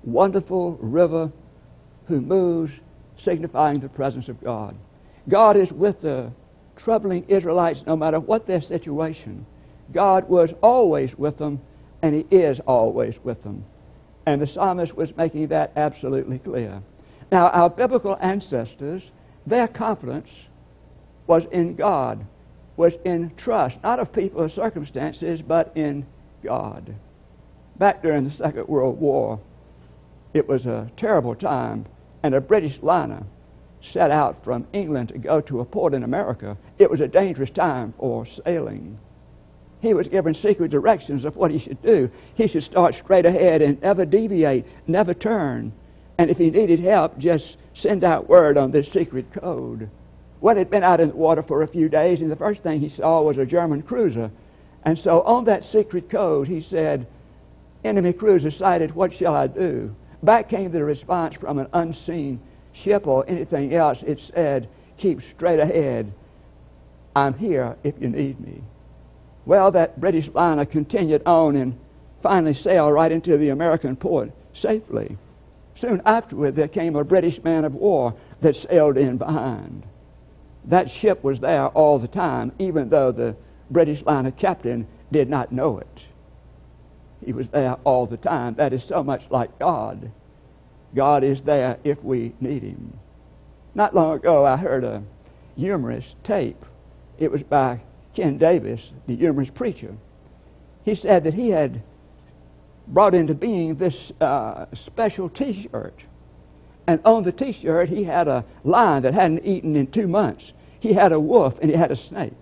wonderful 0.04 0.78
river 0.82 1.32
who 2.08 2.22
moves, 2.22 2.72
signifying 3.18 3.80
the 3.80 3.90
presence 3.90 4.28
of 4.28 4.44
God. 4.44 4.76
God 5.30 5.58
is 5.58 5.72
with 5.72 6.02
the 6.02 6.32
troubling 6.76 7.26
Israelites 7.28 7.84
no 7.86 7.96
matter 7.96 8.20
what 8.20 8.48
their 8.48 8.62
situation. 8.62 9.46
God 9.94 10.30
was 10.30 10.54
always 10.62 11.16
with 11.18 11.38
them, 11.38 11.62
and 12.02 12.16
He 12.16 12.36
is 12.36 12.60
always 12.62 13.20
with 13.24 13.44
them. 13.44 13.66
And 14.26 14.42
the 14.42 14.48
psalmist 14.48 14.96
was 14.96 15.16
making 15.16 15.48
that 15.48 15.72
absolutely 15.76 16.40
clear. 16.40 16.82
Now, 17.32 17.48
our 17.48 17.70
biblical 17.70 18.18
ancestors, 18.20 19.10
their 19.48 19.68
confidence 19.68 20.30
was 21.28 21.46
in 21.52 21.76
God, 21.76 22.26
was 22.76 22.94
in 23.06 23.32
trust, 23.38 23.78
not 23.84 24.00
of 24.00 24.12
people 24.12 24.42
or 24.42 24.50
circumstances, 24.50 25.42
but 25.42 25.72
in 25.76 26.06
God. 26.44 26.94
Back 27.78 28.02
during 28.02 28.26
the 28.26 28.32
Second 28.32 28.68
World 28.68 29.00
War, 29.00 29.40
it 30.34 30.48
was 30.48 30.66
a 30.66 30.92
terrible 30.98 31.36
time, 31.36 31.86
and 32.24 32.36
a 32.36 32.42
British 32.42 32.80
liner 32.82 33.24
set 33.82 34.12
out 34.12 34.44
from 34.44 34.68
England 34.74 35.10
to 35.10 35.18
go 35.18 35.42
to 35.42 35.62
a 35.62 35.66
port 35.66 35.94
in 35.94 36.04
America. 36.04 36.58
It 36.78 36.90
was 36.90 37.02
a 37.02 37.08
dangerous 37.08 37.50
time 37.50 37.94
for 37.98 38.26
sailing. 38.46 38.98
He 39.80 39.94
was 39.94 40.08
given 40.08 40.34
secret 40.34 40.70
directions 40.70 41.26
of 41.26 41.36
what 41.36 41.50
he 41.50 41.58
should 41.58 41.82
do. 41.82 42.10
He 42.36 42.48
should 42.48 42.64
start 42.64 42.94
straight 42.94 43.26
ahead 43.26 43.62
and 43.62 43.82
never 43.82 44.06
deviate, 44.06 44.66
never 44.86 45.14
turn. 45.14 45.74
And 46.22 46.30
if 46.30 46.38
he 46.38 46.52
needed 46.52 46.80
help, 46.80 47.18
just 47.18 47.58
send 47.74 48.04
out 48.04 48.30
word 48.30 48.56
on 48.56 48.70
this 48.70 48.92
secret 48.94 49.34
code. 49.34 49.90
Well, 50.40 50.56
he'd 50.56 50.70
been 50.70 50.84
out 50.84 51.00
in 51.00 51.10
the 51.10 51.16
water 51.16 51.42
for 51.42 51.64
a 51.64 51.68
few 51.68 51.90
days, 51.90 52.22
and 52.22 52.30
the 52.30 52.36
first 52.36 52.62
thing 52.62 52.80
he 52.80 52.90
saw 52.90 53.24
was 53.24 53.40
a 53.40 53.46
German 53.48 53.82
cruiser. 53.82 54.30
And 54.84 55.00
so 55.00 55.22
on 55.24 55.46
that 55.46 55.64
secret 55.64 56.12
code, 56.12 56.48
he 56.48 56.62
said, 56.62 57.08
Enemy 57.84 58.14
cruiser 58.14 58.52
sighted, 58.52 58.94
what 58.94 59.12
shall 59.12 59.34
I 59.34 59.48
do? 59.48 59.96
Back 60.22 60.48
came 60.48 60.72
the 60.72 60.84
response 60.84 61.34
from 61.38 61.58
an 61.58 61.66
unseen 61.74 62.40
ship 62.72 63.08
or 63.08 63.28
anything 63.28 63.74
else. 63.74 64.04
It 64.06 64.20
said, 64.20 64.70
Keep 65.00 65.22
straight 65.22 65.60
ahead. 65.60 66.14
I'm 67.16 67.34
here 67.34 67.76
if 67.84 67.96
you 68.00 68.10
need 68.10 68.40
me. 68.40 68.62
Well, 69.48 69.72
that 69.72 70.00
British 70.00 70.30
liner 70.36 70.66
continued 70.66 71.24
on 71.26 71.56
and 71.56 71.80
finally 72.22 72.54
sailed 72.54 72.94
right 72.94 73.12
into 73.12 73.40
the 73.40 73.50
American 73.50 73.96
port 73.96 74.30
safely. 74.54 75.18
Soon 75.82 76.00
afterward, 76.06 76.56
there 76.56 76.68
came 76.68 76.96
a 76.96 77.04
British 77.04 77.44
man 77.44 77.66
of 77.66 77.74
war 77.74 78.14
that 78.42 78.56
sailed 78.56 78.98
in 78.98 79.18
behind. 79.18 79.84
That 80.66 80.90
ship 80.90 81.24
was 81.24 81.40
there 81.40 81.70
all 81.70 81.98
the 81.98 82.08
time, 82.08 82.52
even 82.60 82.90
though 82.90 83.12
the 83.12 83.36
British 83.72 84.04
liner 84.06 84.30
captain 84.30 84.88
did 85.12 85.28
not 85.28 85.52
know 85.52 85.80
it. 85.80 86.06
He 87.26 87.34
was 87.34 87.48
there 87.50 87.78
all 87.84 88.06
the 88.06 88.18
time. 88.18 88.54
That 88.56 88.74
is 88.74 88.84
so 88.84 89.04
much 89.04 89.24
like 89.32 89.58
God. 89.58 90.12
God 90.96 91.24
is 91.24 91.42
there 91.42 91.80
if 91.84 92.04
we 92.04 92.36
need 92.40 92.62
Him. 92.62 92.94
Not 93.74 93.96
long 93.96 94.18
ago, 94.18 94.46
I 94.46 94.58
heard 94.58 94.84
a 94.84 95.02
humorous 95.56 96.16
tape. 96.24 96.64
It 97.18 97.32
was 97.32 97.42
by 97.42 97.82
Ken 98.14 98.38
Davis, 98.38 98.92
the 99.08 99.16
humorous 99.16 99.50
preacher. 99.50 99.96
He 100.84 100.94
said 100.94 101.24
that 101.24 101.34
he 101.34 101.50
had 101.50 101.82
brought 102.92 103.14
into 103.14 103.34
being 103.34 103.76
this 103.76 104.12
uh, 104.22 104.66
special 104.86 105.30
t 105.30 105.68
shirt. 105.72 106.04
And 106.88 107.00
on 107.06 107.24
the 107.24 107.32
t 107.32 107.54
shirt, 107.54 107.90
he 107.90 108.04
had 108.04 108.28
a 108.28 108.46
lion 108.64 109.04
that 109.04 109.14
hadn't 109.14 109.46
eaten 109.46 109.76
in 109.76 109.88
two 109.88 110.08
months. 110.08 110.52
He 110.80 110.94
had 110.94 111.12
a 111.12 111.20
wolf 111.20 111.54
and 111.62 111.70
he 111.70 111.78
had 111.78 111.92
a 111.92 111.96
snake. 111.96 112.34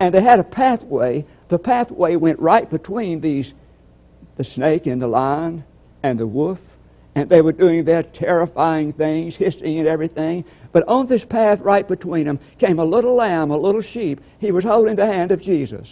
And 0.00 0.14
they 0.14 0.22
had 0.22 0.40
a 0.40 0.44
pathway. 0.44 1.24
The 1.48 1.58
pathway 1.58 2.16
went 2.16 2.40
right 2.40 2.68
between 2.68 3.20
these 3.20 3.52
the 4.36 4.44
snake 4.44 4.86
and 4.86 5.00
the 5.00 5.06
lion 5.06 5.64
and 6.02 6.18
the 6.18 6.26
wolf. 6.26 6.58
And 7.14 7.30
they 7.30 7.40
were 7.40 7.52
doing 7.52 7.84
their 7.84 8.02
terrifying 8.02 8.92
things, 8.92 9.36
hissing 9.36 9.78
and 9.78 9.86
everything. 9.86 10.44
But 10.72 10.88
on 10.88 11.06
this 11.06 11.24
path 11.24 11.60
right 11.60 11.86
between 11.86 12.26
them 12.26 12.40
came 12.58 12.80
a 12.80 12.84
little 12.84 13.14
lamb, 13.14 13.52
a 13.52 13.56
little 13.56 13.82
sheep. 13.82 14.20
He 14.40 14.50
was 14.50 14.64
holding 14.64 14.96
the 14.96 15.06
hand 15.06 15.30
of 15.30 15.40
Jesus. 15.40 15.88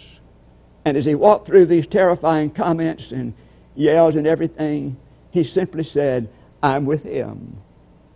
And 0.84 0.96
as 0.96 1.04
he 1.04 1.14
walked 1.14 1.46
through 1.46 1.66
these 1.66 1.86
terrifying 1.86 2.50
comments 2.50 3.12
and 3.12 3.34
yells 3.74 4.16
and 4.16 4.26
everything, 4.26 4.96
he 5.30 5.44
simply 5.44 5.84
said, 5.84 6.28
I'm 6.62 6.86
with 6.86 7.02
him. 7.02 7.58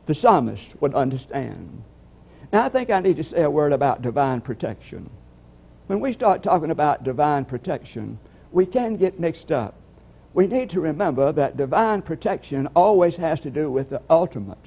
The 0.06 0.14
psalmist 0.14 0.76
would 0.80 0.94
understand. 0.94 1.82
Now, 2.52 2.66
I 2.66 2.68
think 2.68 2.90
I 2.90 3.00
need 3.00 3.16
to 3.16 3.24
say 3.24 3.42
a 3.42 3.50
word 3.50 3.72
about 3.72 4.02
divine 4.02 4.40
protection. 4.40 5.10
When 5.88 6.00
we 6.00 6.12
start 6.12 6.42
talking 6.42 6.70
about 6.70 7.04
divine 7.04 7.44
protection, 7.44 8.18
we 8.52 8.66
can 8.66 8.96
get 8.96 9.18
mixed 9.18 9.50
up 9.50 9.74
we 10.36 10.46
need 10.46 10.68
to 10.70 10.80
remember 10.80 11.32
that 11.32 11.56
divine 11.56 12.02
protection 12.02 12.66
always 12.76 13.16
has 13.16 13.40
to 13.40 13.50
do 13.50 13.70
with 13.70 13.88
the 13.88 14.02
ultimate. 14.10 14.58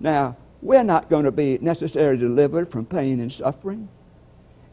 Now, 0.00 0.36
we're 0.60 0.84
not 0.84 1.08
going 1.08 1.24
to 1.24 1.32
be 1.32 1.56
necessarily 1.62 2.18
delivered 2.18 2.70
from 2.70 2.84
pain 2.84 3.20
and 3.20 3.32
suffering. 3.32 3.88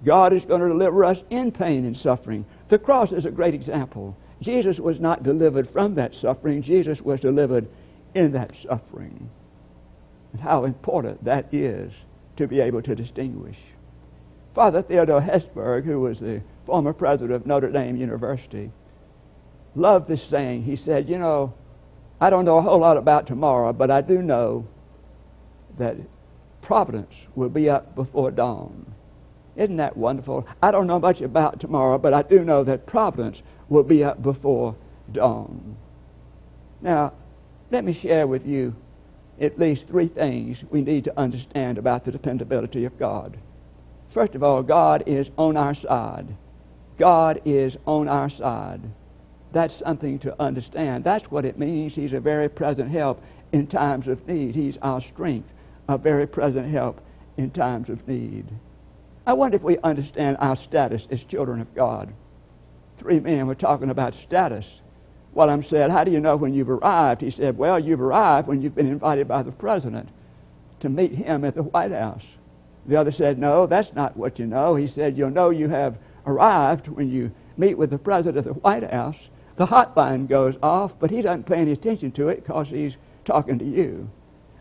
God 0.05 0.33
is 0.33 0.43
going 0.43 0.59
to 0.59 0.67
deliver 0.67 1.05
us 1.05 1.19
in 1.29 1.53
pain 1.53 1.85
and 1.85 1.95
suffering. 1.95 2.45
The 2.67 2.77
cross 2.77 3.13
is 3.13 3.25
a 3.25 3.31
great 3.31 3.53
example. 3.53 4.17
Jesus 4.41 4.79
was 4.79 4.99
not 4.99 5.23
delivered 5.23 5.69
from 5.69 5.95
that 5.95 6.13
suffering, 6.13 6.61
Jesus 6.61 7.01
was 7.01 7.19
delivered 7.19 7.67
in 8.13 8.31
that 8.33 8.53
suffering. 8.63 9.29
And 10.33 10.41
how 10.41 10.65
important 10.65 11.23
that 11.23 11.53
is 11.53 11.93
to 12.37 12.47
be 12.47 12.59
able 12.59 12.81
to 12.81 12.95
distinguish. 12.95 13.57
Father 14.53 14.81
Theodore 14.81 15.21
Hesburgh, 15.21 15.83
who 15.83 15.99
was 15.99 16.19
the 16.19 16.41
former 16.65 16.93
president 16.93 17.33
of 17.33 17.45
Notre 17.45 17.71
Dame 17.71 17.95
University, 17.95 18.71
loved 19.75 20.07
this 20.07 20.23
saying. 20.29 20.63
He 20.63 20.75
said, 20.75 21.09
You 21.09 21.17
know, 21.17 21.53
I 22.19 22.29
don't 22.29 22.45
know 22.45 22.57
a 22.57 22.61
whole 22.61 22.79
lot 22.79 22.97
about 22.97 23.27
tomorrow, 23.27 23.73
but 23.73 23.91
I 23.91 24.01
do 24.01 24.21
know 24.21 24.65
that 25.77 25.97
providence 26.61 27.13
will 27.35 27.49
be 27.49 27.69
up 27.69 27.95
before 27.95 28.31
dawn. 28.31 28.94
Isn't 29.55 29.77
that 29.77 29.95
wonderful? 29.95 30.47
I 30.61 30.71
don't 30.71 30.87
know 30.87 30.99
much 30.99 31.21
about 31.21 31.59
tomorrow, 31.59 31.97
but 31.97 32.13
I 32.13 32.23
do 32.23 32.43
know 32.43 32.63
that 32.63 32.85
providence 32.85 33.41
will 33.69 33.83
be 33.83 34.03
up 34.03 34.21
before 34.21 34.75
dawn. 35.11 35.77
Now, 36.81 37.13
let 37.71 37.83
me 37.83 37.93
share 37.93 38.27
with 38.27 38.45
you 38.45 38.75
at 39.39 39.59
least 39.59 39.87
three 39.87 40.07
things 40.07 40.63
we 40.69 40.81
need 40.81 41.03
to 41.05 41.19
understand 41.19 41.77
about 41.77 42.05
the 42.05 42.11
dependability 42.11 42.85
of 42.85 42.97
God. 42.99 43.37
First 44.13 44.35
of 44.35 44.43
all, 44.43 44.63
God 44.63 45.03
is 45.07 45.29
on 45.37 45.57
our 45.57 45.73
side. 45.73 46.27
God 46.97 47.41
is 47.45 47.75
on 47.85 48.07
our 48.07 48.29
side. 48.29 48.81
That's 49.51 49.77
something 49.79 50.19
to 50.19 50.41
understand. 50.41 51.03
That's 51.03 51.29
what 51.31 51.45
it 51.45 51.59
means. 51.59 51.95
He's 51.95 52.13
a 52.13 52.19
very 52.19 52.49
present 52.49 52.91
help 52.91 53.21
in 53.51 53.67
times 53.67 54.07
of 54.07 54.25
need. 54.27 54.55
He's 54.55 54.77
our 54.81 55.01
strength, 55.01 55.51
a 55.87 55.97
very 55.97 56.27
present 56.27 56.69
help 56.69 57.01
in 57.37 57.51
times 57.51 57.89
of 57.89 58.07
need. 58.07 58.45
I 59.25 59.33
wonder 59.33 59.57
if 59.57 59.63
we 59.63 59.77
understand 59.79 60.37
our 60.39 60.55
status 60.55 61.07
as 61.09 61.23
children 61.23 61.61
of 61.61 61.73
God. 61.73 62.13
Three 62.97 63.19
men 63.19 63.47
were 63.47 63.55
talking 63.55 63.89
about 63.89 64.13
status. 64.13 64.81
One 65.33 65.49
of 65.49 65.59
them 65.59 65.69
said, 65.69 65.91
How 65.91 66.03
do 66.03 66.11
you 66.11 66.19
know 66.19 66.35
when 66.35 66.53
you've 66.53 66.69
arrived? 66.69 67.21
He 67.21 67.31
said, 67.31 67.57
Well, 67.57 67.79
you've 67.79 68.01
arrived 68.01 68.47
when 68.47 68.61
you've 68.61 68.75
been 68.75 68.87
invited 68.87 69.27
by 69.27 69.43
the 69.43 69.51
president 69.51 70.09
to 70.79 70.89
meet 70.89 71.11
him 71.11 71.43
at 71.43 71.55
the 71.55 71.63
White 71.63 71.91
House. 71.91 72.25
The 72.85 72.97
other 72.97 73.11
said, 73.11 73.39
No, 73.39 73.65
that's 73.67 73.93
not 73.93 74.15
what 74.15 74.39
you 74.39 74.45
know. 74.45 74.75
He 74.75 74.87
said, 74.87 75.17
You'll 75.17 75.31
know 75.31 75.49
you 75.49 75.67
have 75.69 75.97
arrived 76.25 76.87
when 76.87 77.09
you 77.09 77.31
meet 77.57 77.77
with 77.77 77.89
the 77.89 77.97
president 77.97 78.37
of 78.37 78.45
the 78.45 78.59
White 78.59 78.89
House 78.89 79.17
the 79.57 79.65
hotline 79.65 80.27
goes 80.27 80.55
off, 80.61 80.91
but 80.99 81.09
he 81.09 81.21
doesn't 81.21 81.45
pay 81.45 81.55
any 81.55 81.71
attention 81.71 82.11
to 82.13 82.27
it 82.27 82.43
because 82.43 82.69
he's 82.69 82.97
talking 83.23 83.57
to 83.59 83.65
you. 83.65 84.09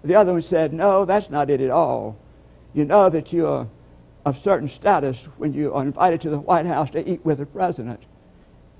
The 0.04 0.14
other 0.14 0.32
one 0.32 0.42
said, 0.42 0.72
No, 0.72 1.04
that's 1.04 1.30
not 1.30 1.50
it 1.50 1.60
at 1.60 1.70
all. 1.70 2.16
You 2.74 2.84
know 2.84 3.10
that 3.10 3.32
you're 3.32 3.68
of 4.24 4.36
certain 4.42 4.68
status 4.68 5.28
when 5.38 5.52
you 5.52 5.74
are 5.74 5.82
invited 5.82 6.20
to 6.22 6.30
the 6.30 6.38
White 6.38 6.66
House 6.66 6.90
to 6.90 7.08
eat 7.08 7.24
with 7.24 7.38
the 7.38 7.46
president. 7.46 8.00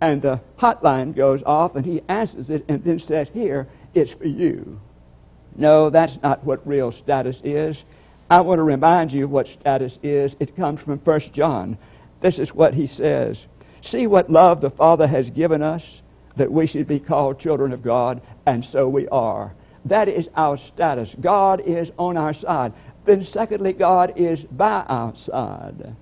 And 0.01 0.21
the 0.21 0.41
hotline 0.59 1.15
goes 1.15 1.43
off, 1.45 1.77
and 1.77 1.85
he 1.85 2.03
answers 2.09 2.51
it 2.51 2.65
and 2.69 2.83
then 2.85 2.99
says, 2.99 3.29
Here, 3.33 3.69
it's 3.95 4.13
for 4.13 4.27
you. 4.27 4.81
No, 5.57 5.91
that's 5.91 6.19
not 6.23 6.45
what 6.45 6.67
real 6.67 6.93
status 6.93 7.41
is. 7.45 7.83
I 8.29 8.41
want 8.41 8.59
to 8.59 8.65
remind 8.65 9.13
you 9.13 9.29
what 9.29 9.47
status 9.47 9.99
is. 10.03 10.35
It 10.41 10.57
comes 10.57 10.81
from 10.81 10.99
1 10.99 11.21
John. 11.33 11.79
This 12.21 12.39
is 12.39 12.55
what 12.55 12.75
he 12.75 12.87
says 12.87 13.45
See 13.83 14.07
what 14.07 14.31
love 14.31 14.61
the 14.61 14.71
Father 14.71 15.07
has 15.07 15.29
given 15.31 15.63
us 15.63 15.83
that 16.37 16.51
we 16.51 16.67
should 16.67 16.89
be 16.89 16.99
called 16.99 17.39
children 17.39 17.73
of 17.73 17.83
God, 17.83 18.21
and 18.47 18.65
so 18.65 18.89
we 18.89 19.07
are. 19.09 19.55
That 19.85 20.09
is 20.09 20.29
our 20.35 20.57
status. 20.57 21.15
God 21.21 21.63
is 21.65 21.91
on 21.99 22.17
our 22.17 22.33
side. 22.33 22.73
Then, 23.05 23.25
secondly, 23.25 23.73
God 23.73 24.15
is 24.17 24.41
by 24.45 24.83
our 24.89 25.15
side. 25.17 25.95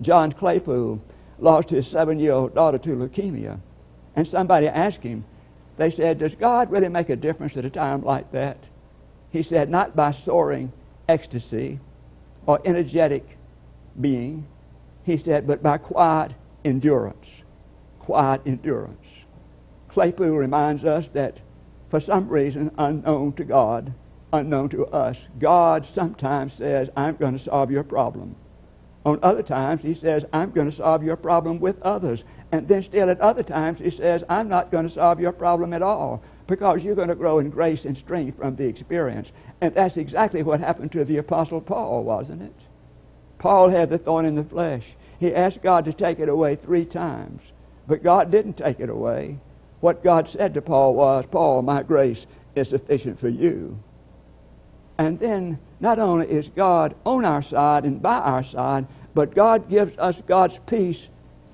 John 0.00 0.32
Claypool 0.32 1.00
lost 1.38 1.70
his 1.70 1.90
seven 1.90 2.18
year 2.18 2.32
old 2.32 2.54
daughter 2.54 2.78
to 2.78 2.90
leukemia, 2.90 3.58
and 4.16 4.26
somebody 4.26 4.66
asked 4.66 5.02
him, 5.02 5.24
they 5.76 5.90
said, 5.90 6.18
Does 6.18 6.34
God 6.34 6.70
really 6.70 6.88
make 6.88 7.08
a 7.08 7.16
difference 7.16 7.56
at 7.56 7.64
a 7.64 7.70
time 7.70 8.02
like 8.02 8.32
that? 8.32 8.58
He 9.30 9.42
said, 9.42 9.70
Not 9.70 9.94
by 9.94 10.12
soaring 10.12 10.72
ecstasy 11.08 11.78
or 12.46 12.60
energetic 12.64 13.24
being. 14.00 14.46
He 15.04 15.18
said, 15.18 15.46
but 15.46 15.62
by 15.62 15.78
quiet 15.78 16.32
endurance. 16.64 17.28
Quiet 18.00 18.42
endurance. 18.46 19.06
Claypool 19.88 20.30
reminds 20.30 20.84
us 20.84 21.08
that 21.14 21.38
for 21.90 22.00
some 22.00 22.28
reason 22.28 22.70
unknown 22.76 23.32
to 23.34 23.44
God, 23.44 23.92
unknown 24.32 24.68
to 24.70 24.86
us, 24.86 25.16
God 25.38 25.86
sometimes 25.94 26.52
says, 26.54 26.88
I'm 26.96 27.16
going 27.16 27.36
to 27.36 27.44
solve 27.44 27.70
your 27.70 27.84
problem. 27.84 28.36
On 29.04 29.18
other 29.22 29.42
times, 29.42 29.80
he 29.80 29.94
says, 29.94 30.24
I'm 30.32 30.50
going 30.50 30.70
to 30.70 30.76
solve 30.76 31.02
your 31.02 31.16
problem 31.16 31.60
with 31.60 31.80
others. 31.82 32.24
And 32.52 32.68
then 32.68 32.82
still 32.82 33.08
at 33.08 33.20
other 33.20 33.42
times, 33.42 33.78
he 33.78 33.90
says, 33.90 34.24
I'm 34.28 34.48
not 34.48 34.70
going 34.70 34.86
to 34.86 34.92
solve 34.92 35.20
your 35.20 35.32
problem 35.32 35.72
at 35.72 35.82
all 35.82 36.22
because 36.46 36.82
you're 36.82 36.94
going 36.94 37.08
to 37.08 37.14
grow 37.14 37.38
in 37.38 37.50
grace 37.50 37.84
and 37.84 37.96
strength 37.96 38.38
from 38.38 38.56
the 38.56 38.66
experience. 38.66 39.30
And 39.60 39.74
that's 39.74 39.96
exactly 39.96 40.42
what 40.42 40.60
happened 40.60 40.92
to 40.92 41.04
the 41.04 41.18
Apostle 41.18 41.60
Paul, 41.60 42.04
wasn't 42.04 42.42
it? 42.42 42.54
Paul 43.38 43.70
had 43.70 43.88
the 43.88 43.98
thorn 43.98 44.26
in 44.26 44.34
the 44.34 44.44
flesh. 44.44 44.84
He 45.20 45.34
asked 45.34 45.62
God 45.62 45.84
to 45.84 45.92
take 45.92 46.18
it 46.18 46.28
away 46.28 46.56
three 46.56 46.84
times, 46.84 47.40
but 47.86 48.02
God 48.02 48.30
didn't 48.30 48.54
take 48.54 48.80
it 48.80 48.90
away. 48.90 49.38
What 49.80 50.02
God 50.02 50.28
said 50.28 50.54
to 50.54 50.62
Paul 50.62 50.94
was, 50.94 51.24
Paul, 51.30 51.62
my 51.62 51.82
grace 51.82 52.26
is 52.56 52.68
sufficient 52.68 53.20
for 53.20 53.28
you. 53.28 53.78
And 54.98 55.18
then, 55.20 55.58
not 55.80 56.00
only 56.00 56.26
is 56.26 56.48
God 56.48 56.94
on 57.04 57.24
our 57.24 57.42
side 57.42 57.84
and 57.84 58.02
by 58.02 58.18
our 58.18 58.42
side, 58.42 58.86
but 59.14 59.34
God 59.34 59.70
gives 59.70 59.96
us 59.98 60.20
God's 60.26 60.58
peace 60.66 61.08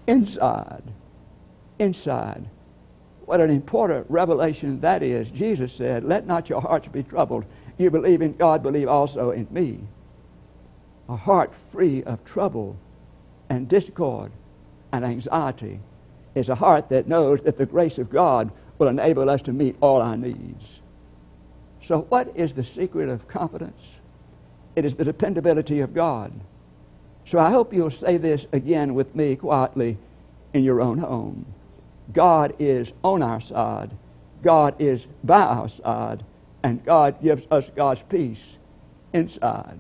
inside. 0.06 0.82
Inside. 1.78 2.48
What 3.26 3.40
an 3.40 3.50
important 3.50 4.06
revelation 4.10 4.80
that 4.80 5.02
is. 5.02 5.30
Jesus 5.30 5.72
said, 5.72 6.04
Let 6.04 6.26
not 6.26 6.48
your 6.48 6.60
hearts 6.60 6.88
be 6.88 7.02
troubled. 7.02 7.44
You 7.78 7.90
believe 7.90 8.22
in 8.22 8.36
God, 8.36 8.62
believe 8.62 8.88
also 8.88 9.30
in 9.30 9.46
me. 9.50 9.80
A 11.08 11.16
heart 11.16 11.52
free 11.70 12.02
of 12.04 12.24
trouble 12.24 12.76
and 13.50 13.68
discord 13.68 14.32
and 14.92 15.04
anxiety 15.04 15.80
is 16.34 16.48
a 16.48 16.54
heart 16.54 16.88
that 16.88 17.08
knows 17.08 17.40
that 17.42 17.58
the 17.58 17.66
grace 17.66 17.98
of 17.98 18.10
God 18.10 18.50
will 18.78 18.88
enable 18.88 19.28
us 19.28 19.42
to 19.42 19.52
meet 19.52 19.76
all 19.80 20.00
our 20.00 20.16
needs. 20.16 20.80
So, 21.86 22.00
what 22.08 22.34
is 22.34 22.54
the 22.54 22.64
secret 22.64 23.10
of 23.10 23.28
confidence? 23.28 23.80
It 24.74 24.84
is 24.84 24.96
the 24.96 25.04
dependability 25.04 25.80
of 25.80 25.94
God. 25.94 26.32
So, 27.26 27.38
I 27.38 27.50
hope 27.50 27.74
you'll 27.74 27.90
say 27.90 28.16
this 28.16 28.46
again 28.52 28.94
with 28.94 29.14
me 29.14 29.36
quietly 29.36 29.98
in 30.54 30.64
your 30.64 30.80
own 30.80 30.98
home. 30.98 31.44
God 32.12 32.54
is 32.58 32.90
on 33.02 33.22
our 33.22 33.40
side, 33.40 33.90
God 34.42 34.76
is 34.78 35.06
by 35.24 35.40
our 35.40 35.68
side, 35.68 36.24
and 36.62 36.84
God 36.84 37.22
gives 37.22 37.46
us 37.50 37.70
God's 37.76 38.02
peace 38.08 38.42
inside. 39.12 39.78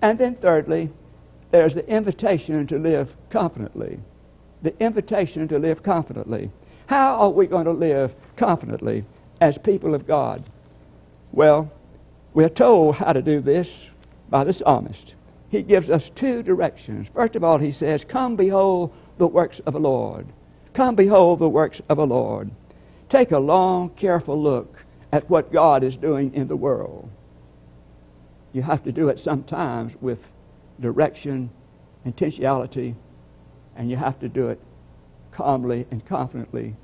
And 0.00 0.18
then, 0.18 0.36
thirdly, 0.36 0.90
there's 1.50 1.74
the 1.74 1.86
invitation 1.86 2.66
to 2.66 2.78
live 2.78 3.10
confidently. 3.30 3.98
The 4.62 4.78
invitation 4.82 5.48
to 5.48 5.58
live 5.58 5.82
confidently. 5.82 6.50
How 6.86 7.16
are 7.16 7.30
we 7.30 7.46
going 7.46 7.66
to 7.66 7.72
live 7.72 8.14
confidently 8.36 9.04
as 9.40 9.58
people 9.58 9.94
of 9.94 10.06
God? 10.06 10.44
Well, 11.32 11.70
we're 12.34 12.48
told 12.48 12.96
how 12.96 13.12
to 13.12 13.22
do 13.22 13.40
this 13.40 13.68
by 14.28 14.44
the 14.44 14.52
psalmist. 14.52 15.14
He 15.50 15.62
gives 15.62 15.88
us 15.88 16.10
two 16.14 16.42
directions. 16.42 17.08
First 17.14 17.36
of 17.36 17.44
all, 17.44 17.58
he 17.58 17.72
says, 17.72 18.04
Come 18.04 18.36
behold 18.36 18.92
the 19.18 19.26
works 19.26 19.60
of 19.66 19.72
the 19.72 19.80
Lord. 19.80 20.26
Come 20.74 20.94
behold 20.94 21.38
the 21.38 21.48
works 21.48 21.80
of 21.88 21.96
the 21.96 22.06
Lord. 22.06 22.50
Take 23.08 23.32
a 23.32 23.38
long, 23.38 23.90
careful 23.90 24.40
look 24.40 24.76
at 25.12 25.28
what 25.30 25.52
God 25.52 25.82
is 25.82 25.96
doing 25.96 26.34
in 26.34 26.48
the 26.48 26.56
world. 26.56 27.08
You 28.52 28.62
have 28.62 28.84
to 28.84 28.92
do 28.92 29.08
it 29.08 29.18
sometimes 29.18 29.92
with 30.00 30.18
direction, 30.80 31.50
intentionality, 32.06 32.94
and 33.76 33.90
you 33.90 33.96
have 33.96 34.20
to 34.20 34.28
do 34.28 34.48
it 34.48 34.60
calmly 35.32 35.86
and 35.90 36.04
confidently 36.04 36.76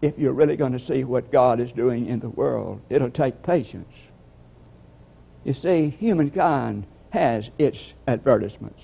if 0.00 0.18
you're 0.18 0.32
really 0.32 0.56
going 0.56 0.72
to 0.72 0.78
see 0.78 1.04
what 1.04 1.32
God 1.32 1.60
is 1.60 1.72
doing 1.72 2.06
in 2.06 2.20
the 2.20 2.28
world. 2.28 2.80
It'll 2.88 3.10
take 3.10 3.42
patience. 3.42 3.94
You 5.44 5.52
see, 5.52 5.90
humankind 5.90 6.86
has 7.10 7.50
its 7.58 7.94
advertisements. 8.06 8.82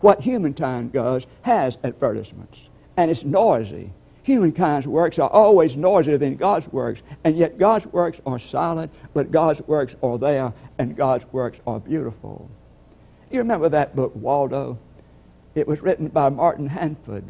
What 0.00 0.20
humankind 0.20 0.92
does 0.92 1.26
has 1.42 1.78
advertisements, 1.84 2.58
and 2.96 3.10
it's 3.10 3.24
noisy. 3.24 3.92
Humankind's 4.24 4.86
works 4.86 5.18
are 5.18 5.30
always 5.30 5.76
noisier 5.76 6.18
than 6.18 6.36
God's 6.36 6.68
works, 6.72 7.02
and 7.24 7.36
yet 7.36 7.58
God's 7.58 7.86
works 7.86 8.20
are 8.26 8.38
silent, 8.38 8.92
but 9.14 9.30
God's 9.30 9.60
works 9.62 9.94
are 10.02 10.18
there, 10.18 10.52
and 10.78 10.96
God's 10.96 11.24
works 11.32 11.58
are 11.66 11.80
beautiful. 11.80 12.48
You 13.30 13.38
remember 13.38 13.68
that 13.68 13.96
book, 13.96 14.12
Waldo? 14.14 14.78
It 15.54 15.66
was 15.66 15.82
written 15.82 16.08
by 16.08 16.28
Martin 16.28 16.68
Handford. 16.68 17.24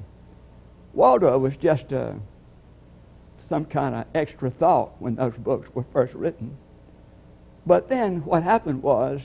Waldo 0.92 1.38
was 1.38 1.56
just 1.56 1.92
a 1.92 2.16
some 3.52 3.66
kind 3.66 3.94
of 3.94 4.06
extra 4.14 4.50
thought 4.50 4.92
when 4.98 5.14
those 5.14 5.36
books 5.36 5.68
were 5.74 5.84
first 5.92 6.14
written. 6.14 6.56
But 7.66 7.86
then 7.86 8.24
what 8.24 8.42
happened 8.42 8.82
was 8.82 9.20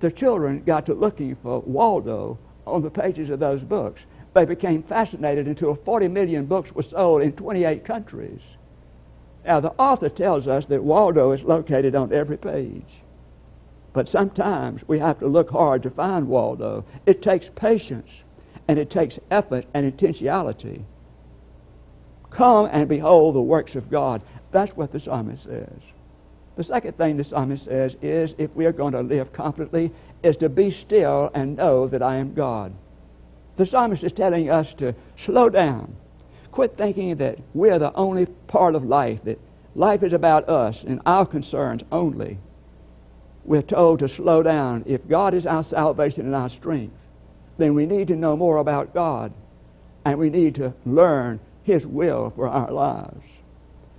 the 0.00 0.10
children 0.10 0.62
got 0.64 0.86
to 0.86 0.94
looking 0.94 1.36
for 1.42 1.60
Waldo 1.60 2.38
on 2.66 2.80
the 2.80 2.88
pages 2.88 3.28
of 3.28 3.38
those 3.38 3.60
books. 3.60 4.00
They 4.32 4.46
became 4.46 4.82
fascinated 4.82 5.46
until 5.46 5.74
40 5.74 6.08
million 6.08 6.46
books 6.46 6.72
were 6.72 6.84
sold 6.84 7.20
in 7.20 7.32
28 7.32 7.84
countries. 7.84 8.40
Now, 9.44 9.60
the 9.60 9.72
author 9.72 10.08
tells 10.08 10.48
us 10.48 10.64
that 10.70 10.82
Waldo 10.82 11.32
is 11.32 11.42
located 11.42 11.94
on 11.94 12.14
every 12.14 12.38
page. 12.38 13.02
But 13.92 14.08
sometimes 14.08 14.88
we 14.88 14.98
have 15.00 15.18
to 15.18 15.26
look 15.26 15.50
hard 15.50 15.82
to 15.82 15.90
find 15.90 16.28
Waldo. 16.28 16.86
It 17.04 17.20
takes 17.20 17.50
patience, 17.54 18.08
and 18.68 18.78
it 18.78 18.88
takes 18.88 19.18
effort 19.30 19.66
and 19.74 19.92
intentionality. 19.92 20.84
Come 22.36 22.68
and 22.70 22.86
behold 22.86 23.34
the 23.34 23.40
works 23.40 23.76
of 23.76 23.90
God. 23.90 24.20
That's 24.52 24.76
what 24.76 24.92
the 24.92 25.00
psalmist 25.00 25.44
says. 25.44 25.80
The 26.56 26.64
second 26.64 26.98
thing 26.98 27.16
the 27.16 27.24
psalmist 27.24 27.64
says 27.64 27.96
is 28.02 28.34
if 28.36 28.54
we 28.54 28.66
are 28.66 28.72
going 28.72 28.92
to 28.92 29.00
live 29.00 29.32
confidently, 29.32 29.90
is 30.22 30.36
to 30.38 30.50
be 30.50 30.70
still 30.70 31.30
and 31.34 31.56
know 31.56 31.88
that 31.88 32.02
I 32.02 32.16
am 32.16 32.34
God. 32.34 32.72
The 33.56 33.64
psalmist 33.64 34.04
is 34.04 34.12
telling 34.12 34.50
us 34.50 34.74
to 34.74 34.94
slow 35.24 35.48
down. 35.48 35.96
Quit 36.52 36.76
thinking 36.76 37.16
that 37.16 37.38
we're 37.54 37.78
the 37.78 37.94
only 37.94 38.26
part 38.48 38.74
of 38.74 38.84
life, 38.84 39.20
that 39.24 39.40
life 39.74 40.02
is 40.02 40.12
about 40.12 40.48
us 40.48 40.84
and 40.86 41.00
our 41.06 41.24
concerns 41.24 41.82
only. 41.90 42.38
We're 43.46 43.62
told 43.62 44.00
to 44.00 44.08
slow 44.08 44.42
down. 44.42 44.84
If 44.86 45.08
God 45.08 45.32
is 45.32 45.46
our 45.46 45.62
salvation 45.62 46.26
and 46.26 46.34
our 46.34 46.50
strength, 46.50 46.96
then 47.56 47.74
we 47.74 47.86
need 47.86 48.08
to 48.08 48.16
know 48.16 48.36
more 48.36 48.58
about 48.58 48.92
God. 48.92 49.32
And 50.04 50.18
we 50.18 50.30
need 50.30 50.56
to 50.56 50.74
learn 50.84 51.40
his 51.66 51.84
will 51.84 52.32
for 52.36 52.48
our 52.48 52.70
lives. 52.70 53.24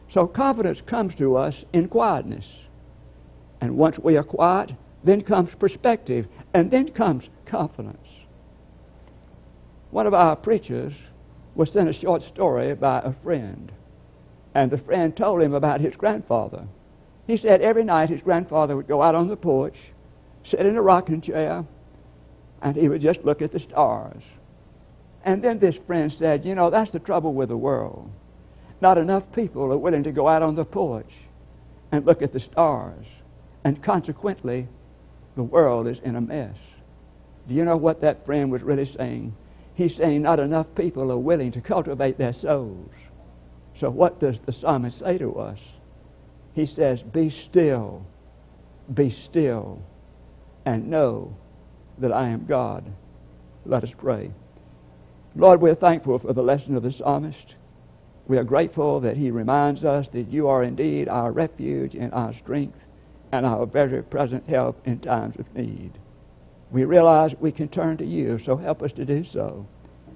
So 0.10 0.25
confidence 0.25 0.80
comes 0.80 1.13
to 1.15 1.36
us 1.36 1.65
in 1.73 1.89
quietness. 1.89 2.47
And 3.60 3.75
once 3.75 3.99
we 3.99 4.15
are 4.15 4.23
quiet, 4.23 4.71
then 5.03 5.21
comes 5.21 5.53
perspective, 5.53 6.27
and 6.53 6.71
then 6.71 6.89
comes 6.93 7.30
confidence. 7.45 8.08
One 9.91 10.08
of 10.08 10.13
our 10.13 10.38
preachers 10.38 10.93
was 11.56 11.69
sent 11.71 11.89
a 11.89 11.93
short 11.93 12.21
story 12.21 12.73
by 12.73 13.01
a 13.01 13.12
friend, 13.21 13.69
and 14.56 14.71
the 14.71 14.77
friend 14.77 15.15
told 15.15 15.41
him 15.41 15.53
about 15.53 15.82
his 15.82 15.97
grandfather. 15.97 16.67
He 17.25 17.36
said 17.36 17.62
every 17.62 17.84
night 17.84 18.10
his 18.10 18.21
grandfather 18.21 18.77
would 18.77 18.88
go 18.88 19.01
out 19.01 19.15
on 19.15 19.27
the 19.27 19.36
porch, 19.36 19.77
sit 20.43 20.65
in 20.65 20.77
a 20.77 20.82
rocking 20.82 21.21
chair, 21.21 21.65
and 22.62 22.77
he 22.77 22.88
would 22.88 23.01
just 23.01 23.25
look 23.25 23.41
at 23.41 23.51
the 23.51 23.60
stars. 23.60 24.23
And 25.27 25.43
then 25.43 25.59
this 25.59 25.75
friend 25.85 26.09
said, 26.09 26.45
You 26.45 26.55
know, 26.55 26.69
that's 26.69 26.91
the 26.91 26.99
trouble 26.99 27.33
with 27.33 27.49
the 27.49 27.57
world. 27.57 28.09
Not 28.79 28.97
enough 28.97 29.29
people 29.33 29.73
are 29.73 29.77
willing 29.77 30.03
to 30.03 30.13
go 30.13 30.25
out 30.25 30.41
on 30.41 30.55
the 30.55 30.63
porch 30.63 31.11
and 31.91 32.05
look 32.05 32.21
at 32.21 32.31
the 32.31 32.39
stars. 32.39 33.05
And 33.65 33.83
consequently, 33.83 34.69
the 35.35 35.43
world 35.43 35.85
is 35.85 35.99
in 35.99 36.15
a 36.15 36.21
mess. 36.21 36.55
Do 37.45 37.55
you 37.55 37.65
know 37.65 37.75
what 37.75 37.99
that 38.01 38.25
friend 38.25 38.49
was 38.49 38.63
really 38.63 38.85
saying? 38.85 39.35
He's 39.73 39.97
saying 39.97 40.21
not 40.21 40.39
enough 40.39 40.67
people 40.75 41.11
are 41.11 41.17
willing 41.17 41.51
to 41.51 41.61
cultivate 41.61 42.17
their 42.17 42.31
souls. 42.31 42.93
So, 43.77 43.89
what 43.89 44.21
does 44.21 44.39
the 44.45 44.53
psalmist 44.53 44.99
say 44.99 45.17
to 45.17 45.33
us? 45.39 45.59
He 46.53 46.65
says, 46.65 47.03
Be 47.03 47.31
still, 47.31 48.05
be 48.93 49.09
still, 49.09 49.81
and 50.65 50.89
know 50.89 51.35
that 51.97 52.13
I 52.13 52.29
am 52.29 52.45
God. 52.45 52.85
Let 53.65 53.83
us 53.83 53.91
pray. 53.97 54.31
Lord, 55.38 55.62
we're 55.62 55.76
thankful 55.76 56.17
for 56.17 56.34
the 56.34 56.41
lesson 56.41 56.76
of 56.76 56.82
the 56.82 56.91
psalmist. 56.91 57.54
We 58.28 58.39
are 58.39 58.43
grateful 58.43 59.00
that 59.02 59.17
he 59.17 59.30
reminds 59.30 59.86
us 59.86 60.08
that 60.08 60.32
you 60.32 60.47
are 60.47 60.63
indeed 60.63 61.08
our 61.08 61.32
refuge 61.32 61.93
and 61.93 62.12
our 62.12 62.34
strength 62.34 62.80
and 63.32 63.45
our 63.45 63.67
very 63.67 64.02
present 64.02 64.47
help 64.47 64.82
in 64.88 64.97
times 65.00 65.36
of 65.36 65.56
need. 65.56 65.91
We 66.71 66.86
realize 66.86 67.36
we 67.39 67.52
can 67.52 67.67
turn 67.67 67.97
to 67.97 68.06
you, 68.06 68.39
so 68.39 68.58
help 68.58 68.82
us 68.82 68.91
to 68.93 69.06
do 69.06 69.23
so. 69.23 69.67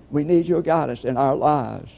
We 0.09 0.23
need 0.23 0.47
your 0.47 0.63
guidance 0.63 1.05
in 1.05 1.17
our 1.17 1.35
lives. 1.35 1.91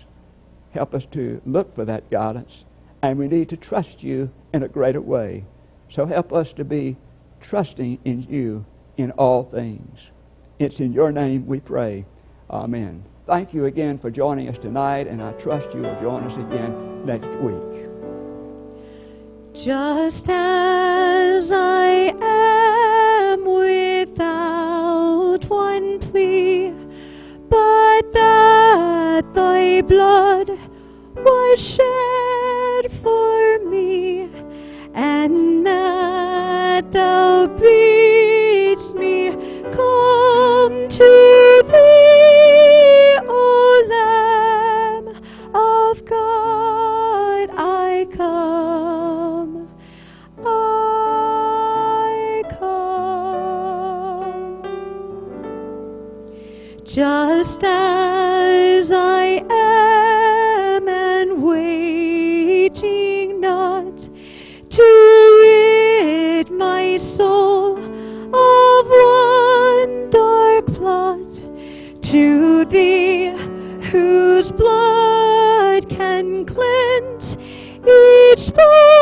Help 0.72 0.94
us 0.94 1.06
to 1.14 1.42
look 1.46 1.74
for 1.76 1.86
that 1.86 2.12
guidance, 2.12 2.66
and 3.02 3.18
we 3.18 3.30
need 3.30 3.48
to 3.50 3.58
trust 3.58 4.04
you 4.04 4.32
in 4.54 4.64
a 4.64 4.68
greater 4.68 5.02
way. 5.02 5.46
So 5.90 6.06
help 6.06 6.34
us 6.34 6.52
to 6.54 6.66
be 6.66 6.98
trusting 7.40 8.00
in 8.04 8.24
you 8.24 8.66
in 8.98 9.12
all 9.12 9.46
things. 9.46 9.98
It's 10.60 10.82
in 10.82 10.92
your 10.92 11.14
name 11.14 11.48
we 11.48 11.62
pray. 11.62 12.04
Amen. 12.50 13.06
Thank 13.26 13.54
you 13.54 13.66
again 13.66 14.00
for 14.00 14.12
joining 14.12 14.50
us 14.50 14.58
tonight, 14.60 15.08
and 15.08 15.24
I 15.24 15.32
trust 15.34 15.74
you 15.74 15.82
will 15.82 15.98
join 16.02 16.24
us 16.24 16.34
again 16.34 17.06
next 17.06 17.30
week. 17.40 17.88
Just 19.64 20.28
as 20.28 21.50
I 21.54 22.12
am 22.20 23.46
without 23.46 25.40
one 25.48 26.00
plea, 26.00 26.74
but 27.50 28.12
that 28.12 29.24
thy 29.34 29.82
blood 29.84 30.43
thee 72.66 73.30
whose 73.92 74.52
blood 74.52 75.90
can 75.90 76.46
cleanse 76.46 77.36
each 77.86 78.48
spot, 78.48 78.93